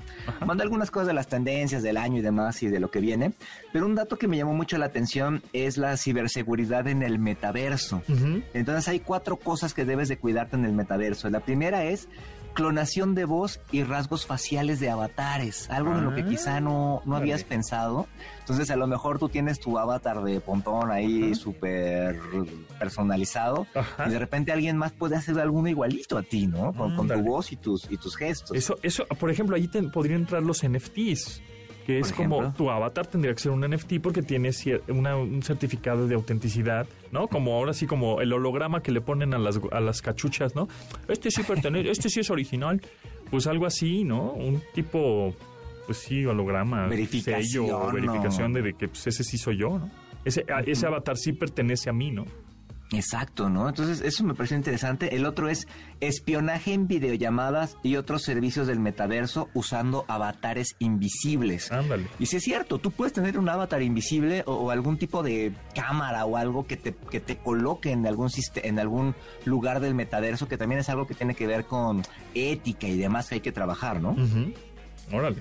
[0.45, 3.33] Manda algunas cosas de las tendencias del año y demás y de lo que viene,
[3.73, 8.01] pero un dato que me llamó mucho la atención es la ciberseguridad en el metaverso.
[8.53, 11.29] Entonces hay cuatro cosas que debes de cuidarte en el metaverso.
[11.29, 12.07] La primera es
[12.53, 17.15] clonación de voz y rasgos faciales de avatares, algo en lo que quizá no, no
[17.15, 18.07] habías pensado.
[18.39, 22.19] Entonces a lo mejor tú tienes tu avatar de pontón ahí súper
[22.79, 23.65] personalizado
[24.05, 26.73] y de repente alguien más puede hacer alguno igualito a ti, ¿no?
[26.73, 28.55] Con, tu voz y tus, y tus gestos.
[28.55, 31.41] Eso, eso, por ejemplo, ahí te, podrían entrar los NFTs
[31.85, 34.51] que es como tu avatar tendría que ser un NFT porque tiene
[34.87, 37.27] un certificado de autenticidad, ¿no?
[37.27, 40.67] Como ahora sí, como el holograma que le ponen a las, a las cachuchas, ¿no?
[41.07, 42.81] Este sí pertenece, este sí es original.
[43.29, 44.33] Pues algo así, ¿no?
[44.33, 45.33] Un tipo,
[45.85, 49.89] pues sí, holograma, verificación, sello, verificación de, que pues, ese sí soy yo, ¿no?
[50.25, 52.25] Ese, ese avatar sí pertenece a mí, ¿no?
[52.93, 53.69] Exacto, ¿no?
[53.69, 55.15] Entonces, eso me parece interesante.
[55.15, 55.65] El otro es
[56.01, 61.71] espionaje en videollamadas y otros servicios del metaverso usando avatares invisibles.
[61.71, 62.07] Ándale.
[62.19, 66.25] Y si es cierto, tú puedes tener un avatar invisible o, algún tipo de cámara
[66.25, 69.15] o algo que te, que te coloque en algún, en algún
[69.45, 73.29] lugar del metaverso, que también es algo que tiene que ver con ética y demás
[73.29, 74.15] que hay que trabajar, ¿no?
[75.13, 75.37] Órale.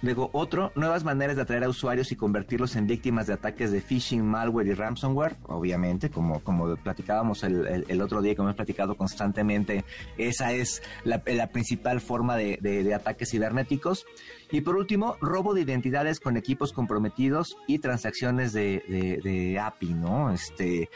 [0.00, 3.80] Luego, otro, nuevas maneras de atraer a usuarios y convertirlos en víctimas de ataques de
[3.80, 5.36] phishing, malware y ransomware.
[5.44, 9.84] Obviamente, como, como platicábamos el, otro día, como hemos platicado constantemente,
[10.16, 14.06] esa es la, principal forma de, de ataques cibernéticos.
[14.50, 18.82] Y por último, robo de identidades con equipos comprometidos y transacciones de,
[19.22, 20.32] de, API, ¿no?
[20.32, 20.88] Este,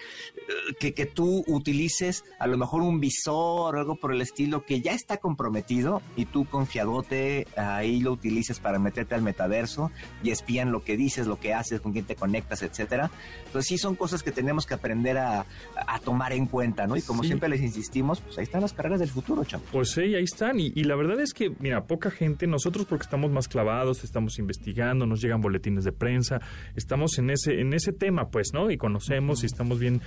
[0.78, 4.80] que, que, tú utilices a lo mejor un visor o algo por el estilo que
[4.80, 9.90] ya está comprometido y tú confiadote ahí lo utilices para meterte al metaverso
[10.22, 13.10] y espían lo que dices, lo que haces, con quién te conectas, etcétera.
[13.46, 16.96] Entonces sí son cosas que tenemos que aprender a, a tomar en cuenta, ¿no?
[16.96, 19.64] Y como siempre les insistimos, pues ahí están las carreras del futuro, chavo.
[19.70, 20.58] Pues sí, ahí están.
[20.58, 24.38] Y, y la verdad es que, mira, poca gente, nosotros porque estamos más clavados, estamos
[24.38, 26.40] investigando, nos llegan boletines de prensa,
[26.74, 28.70] estamos en ese, en ese tema, pues, ¿no?
[28.70, 30.00] Y conocemos y estamos bien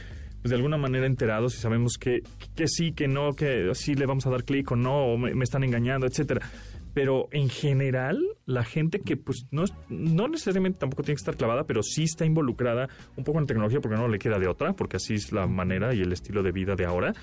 [0.45, 2.21] pues, de alguna manera enterados y sabemos que,
[2.55, 5.43] que sí, que no, que sí le vamos a dar clic o no, o me,
[5.43, 6.47] están engañando, etcétera.
[6.93, 11.63] Pero en general, la gente que pues no, no necesariamente tampoco tiene que estar clavada,
[11.63, 14.97] pero sí está involucrada un poco en tecnología porque no le queda de otra, porque
[14.97, 17.13] así es la manera y el estilo de vida de ahora,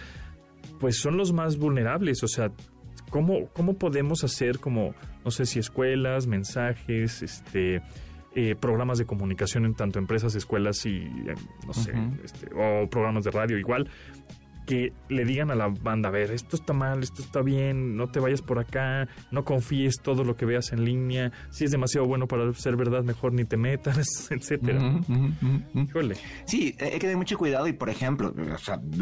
[0.81, 2.25] pues son los más vulnerables.
[2.25, 2.51] O sea,
[3.13, 7.83] ¿Cómo, ¿Cómo podemos hacer como, no sé si escuelas, mensajes, este,
[8.35, 11.35] eh, programas de comunicación en tanto empresas, escuelas y, eh,
[11.67, 11.93] no sé,
[12.25, 13.87] este, o programas de radio igual,
[14.67, 18.11] que le digan a la banda, a ver, esto está mal, esto está bien, no
[18.11, 22.07] te vayas por acá, no confíes todo lo que veas en línea, si es demasiado
[22.07, 25.01] bueno para ser verdad, mejor ni te metas, etcétera.
[26.47, 28.33] Sí, hay que tener mucho cuidado y por ejemplo,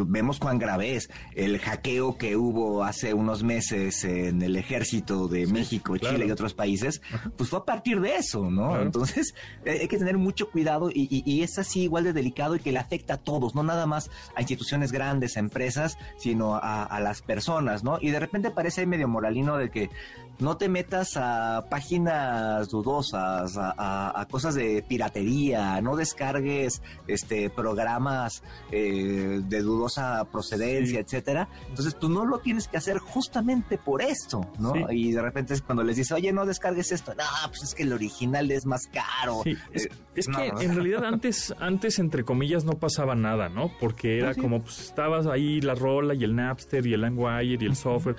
[0.06, 5.46] vemos cuán grave es el hackeo que hubo hace unos meses en el ejército de
[5.46, 7.02] México, Chile y otros países,
[7.36, 8.80] pues fue a partir de eso, ¿no?
[8.80, 9.34] Entonces,
[9.66, 12.78] hay que tener mucho cuidado y, y, es así igual de delicado y que le
[12.78, 17.82] afecta a todos, no nada más a instituciones grandes, a empresas, sino a, las personas,
[17.82, 17.98] ¿no?
[18.00, 19.90] Y de repente parece medio moralino de que
[20.38, 29.40] no te metas a páginas dudosas, a, cosas de piratería, no descargues este programas eh,
[29.42, 31.48] de dudosa procedencia, etcétera.
[31.68, 34.90] Entonces, tú pues, no lo tienes que hacer justamente por esto, ¿no?
[34.90, 37.82] Y de repente es cuando les dices, oye, no descargues esto, no, pues es que
[37.82, 39.42] el original es más caro.
[39.72, 43.70] Es, eh, que en realidad antes, antes, entre comillas, no pasaba nada, ¿no?
[43.80, 47.58] Porque era pues como, pues estabas ahí la rola y el Napster y el LimeWire
[47.60, 48.16] y el software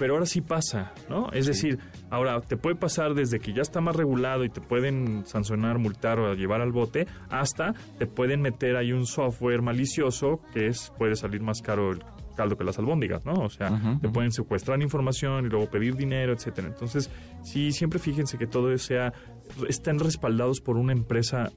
[0.00, 1.28] pero ahora sí pasa, ¿no?
[1.30, 5.26] Es decir, ahora te puede pasar desde que ya está más regulado y te pueden
[5.26, 10.68] sancionar, multar o llevar al bote, hasta te pueden meter ahí un software malicioso que
[10.68, 12.02] es puede salir más caro el
[12.34, 13.34] caldo que las albóndigas, ¿no?
[13.34, 16.68] O sea, te pueden secuestrar información y luego pedir dinero, etcétera.
[16.68, 17.10] Entonces,
[17.42, 19.12] sí, siempre fíjense que todo sea
[19.68, 21.52] estén respaldados por una empresa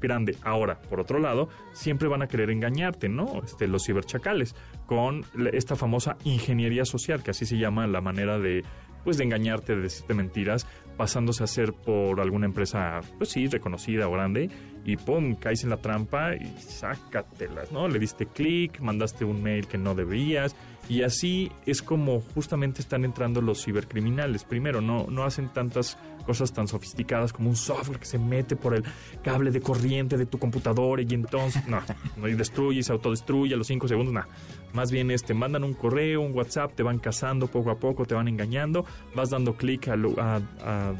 [0.00, 0.36] grande.
[0.42, 3.42] Ahora, por otro lado, siempre van a querer engañarte, ¿no?
[3.44, 4.54] Este, los ciberchacales,
[4.86, 8.64] con esta famosa ingeniería social, que así se llama la manera de,
[9.04, 10.66] pues, de engañarte, de decirte mentiras,
[10.96, 14.50] pasándose a ser por alguna empresa, pues sí, reconocida o grande,
[14.84, 17.88] y pum, caes en la trampa y sácatelas, ¿no?
[17.88, 20.54] Le diste clic, mandaste un mail que no debías,
[20.88, 24.44] y así es como justamente están entrando los cibercriminales.
[24.44, 28.74] Primero, no, no hacen tantas cosas tan sofisticadas como un software que se mete por
[28.74, 28.84] el
[29.22, 31.80] cable de corriente de tu computadora y entonces, no,
[32.16, 34.28] no y destruye, se autodestruye a los cinco segundos, nada.
[34.72, 38.14] Más bien este, mandan un correo, un WhatsApp, te van cazando poco a poco, te
[38.14, 40.94] van engañando, vas dando clic a, a,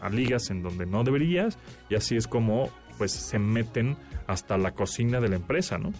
[0.00, 1.58] a ligas en donde no deberías
[1.88, 3.96] y así es como pues se meten
[4.26, 5.92] hasta la cocina de la empresa, ¿no?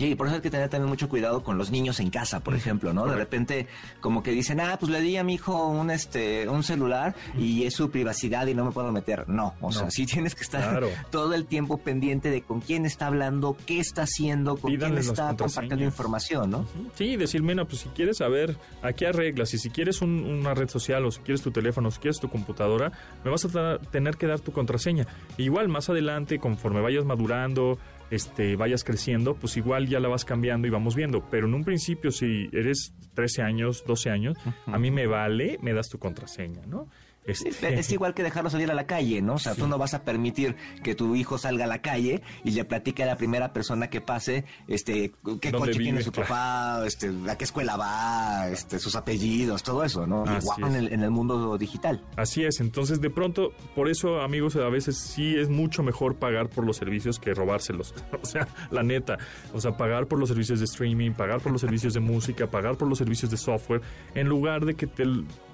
[0.00, 2.54] Sí, por eso hay que tener también mucho cuidado con los niños en casa, por
[2.54, 3.04] ejemplo, ¿no?
[3.04, 3.66] De repente,
[4.00, 7.64] como que dicen, ah, pues le di a mi hijo un este un celular y
[7.64, 9.28] es su privacidad y no me puedo meter.
[9.28, 13.08] No, o sea, sí tienes que estar todo el tiempo pendiente de con quién está
[13.08, 16.66] hablando, qué está haciendo, con quién está compartiendo información, ¿no?
[16.94, 20.70] Sí, decir, mira, pues si quieres saber a qué arreglas y si quieres una red
[20.70, 22.90] social o si quieres tu teléfono o si quieres tu computadora,
[23.22, 25.06] me vas a tener que dar tu contraseña.
[25.36, 27.78] Igual más adelante, conforme vayas madurando,
[28.10, 31.28] este, vayas creciendo, pues igual ya la vas cambiando y vamos viendo.
[31.30, 34.36] Pero en un principio, si eres 13 años, 12 años,
[34.66, 36.88] a mí me vale, me das tu contraseña, ¿no?
[37.26, 39.34] Este, es igual que dejarlo salir a la calle, ¿no?
[39.34, 42.52] O sea, tú no vas a permitir que tu hijo salga a la calle y
[42.52, 47.10] le platique a la primera persona que pase, este, qué coche tiene su papá, este,
[47.28, 50.24] a qué escuela va, este, sus apellidos, todo eso, ¿no?
[50.38, 52.02] igual en el, en el, mundo digital.
[52.16, 56.48] Así es, entonces de pronto, por eso, amigos, a veces sí es mucho mejor pagar
[56.48, 57.94] por los servicios que robárselos.
[58.22, 59.18] o sea, la neta,
[59.52, 62.76] o sea, pagar por los servicios de streaming, pagar por los servicios de música, pagar
[62.76, 63.82] por los servicios de software,
[64.14, 65.04] en lugar de que te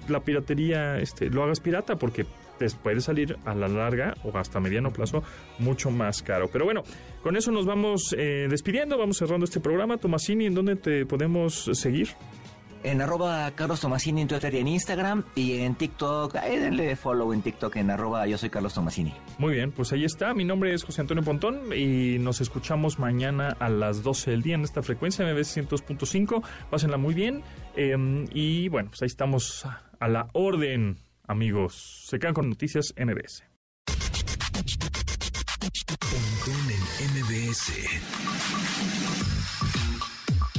[0.09, 2.25] la piratería este, lo hagas pirata porque
[2.57, 5.23] te puede salir a la larga o hasta mediano plazo
[5.59, 6.49] mucho más caro.
[6.51, 6.83] Pero bueno,
[7.23, 9.97] con eso nos vamos eh, despidiendo, vamos cerrando este programa.
[9.97, 12.09] Tomasini, ¿en dónde te podemos seguir?
[12.87, 15.25] En arroba Carlos Tomasini en Twitter y en Instagram.
[15.35, 19.13] Y en TikTok, ahí denle follow en TikTok en arroba yo soy Carlos Tomasini.
[19.39, 20.33] Muy bien, pues ahí está.
[20.33, 24.55] Mi nombre es José Antonio Pontón y nos escuchamos mañana a las 12 del día
[24.55, 26.41] en esta frecuencia MBS 102.5.
[26.69, 27.43] Pásenla muy bien.
[27.75, 29.67] Em, y bueno, pues ahí estamos
[29.99, 30.95] a la orden,
[31.27, 32.05] amigos.
[32.07, 33.43] Se quedan con noticias MBS.
[35.99, 36.79] Pontón en
[37.19, 37.73] MBS.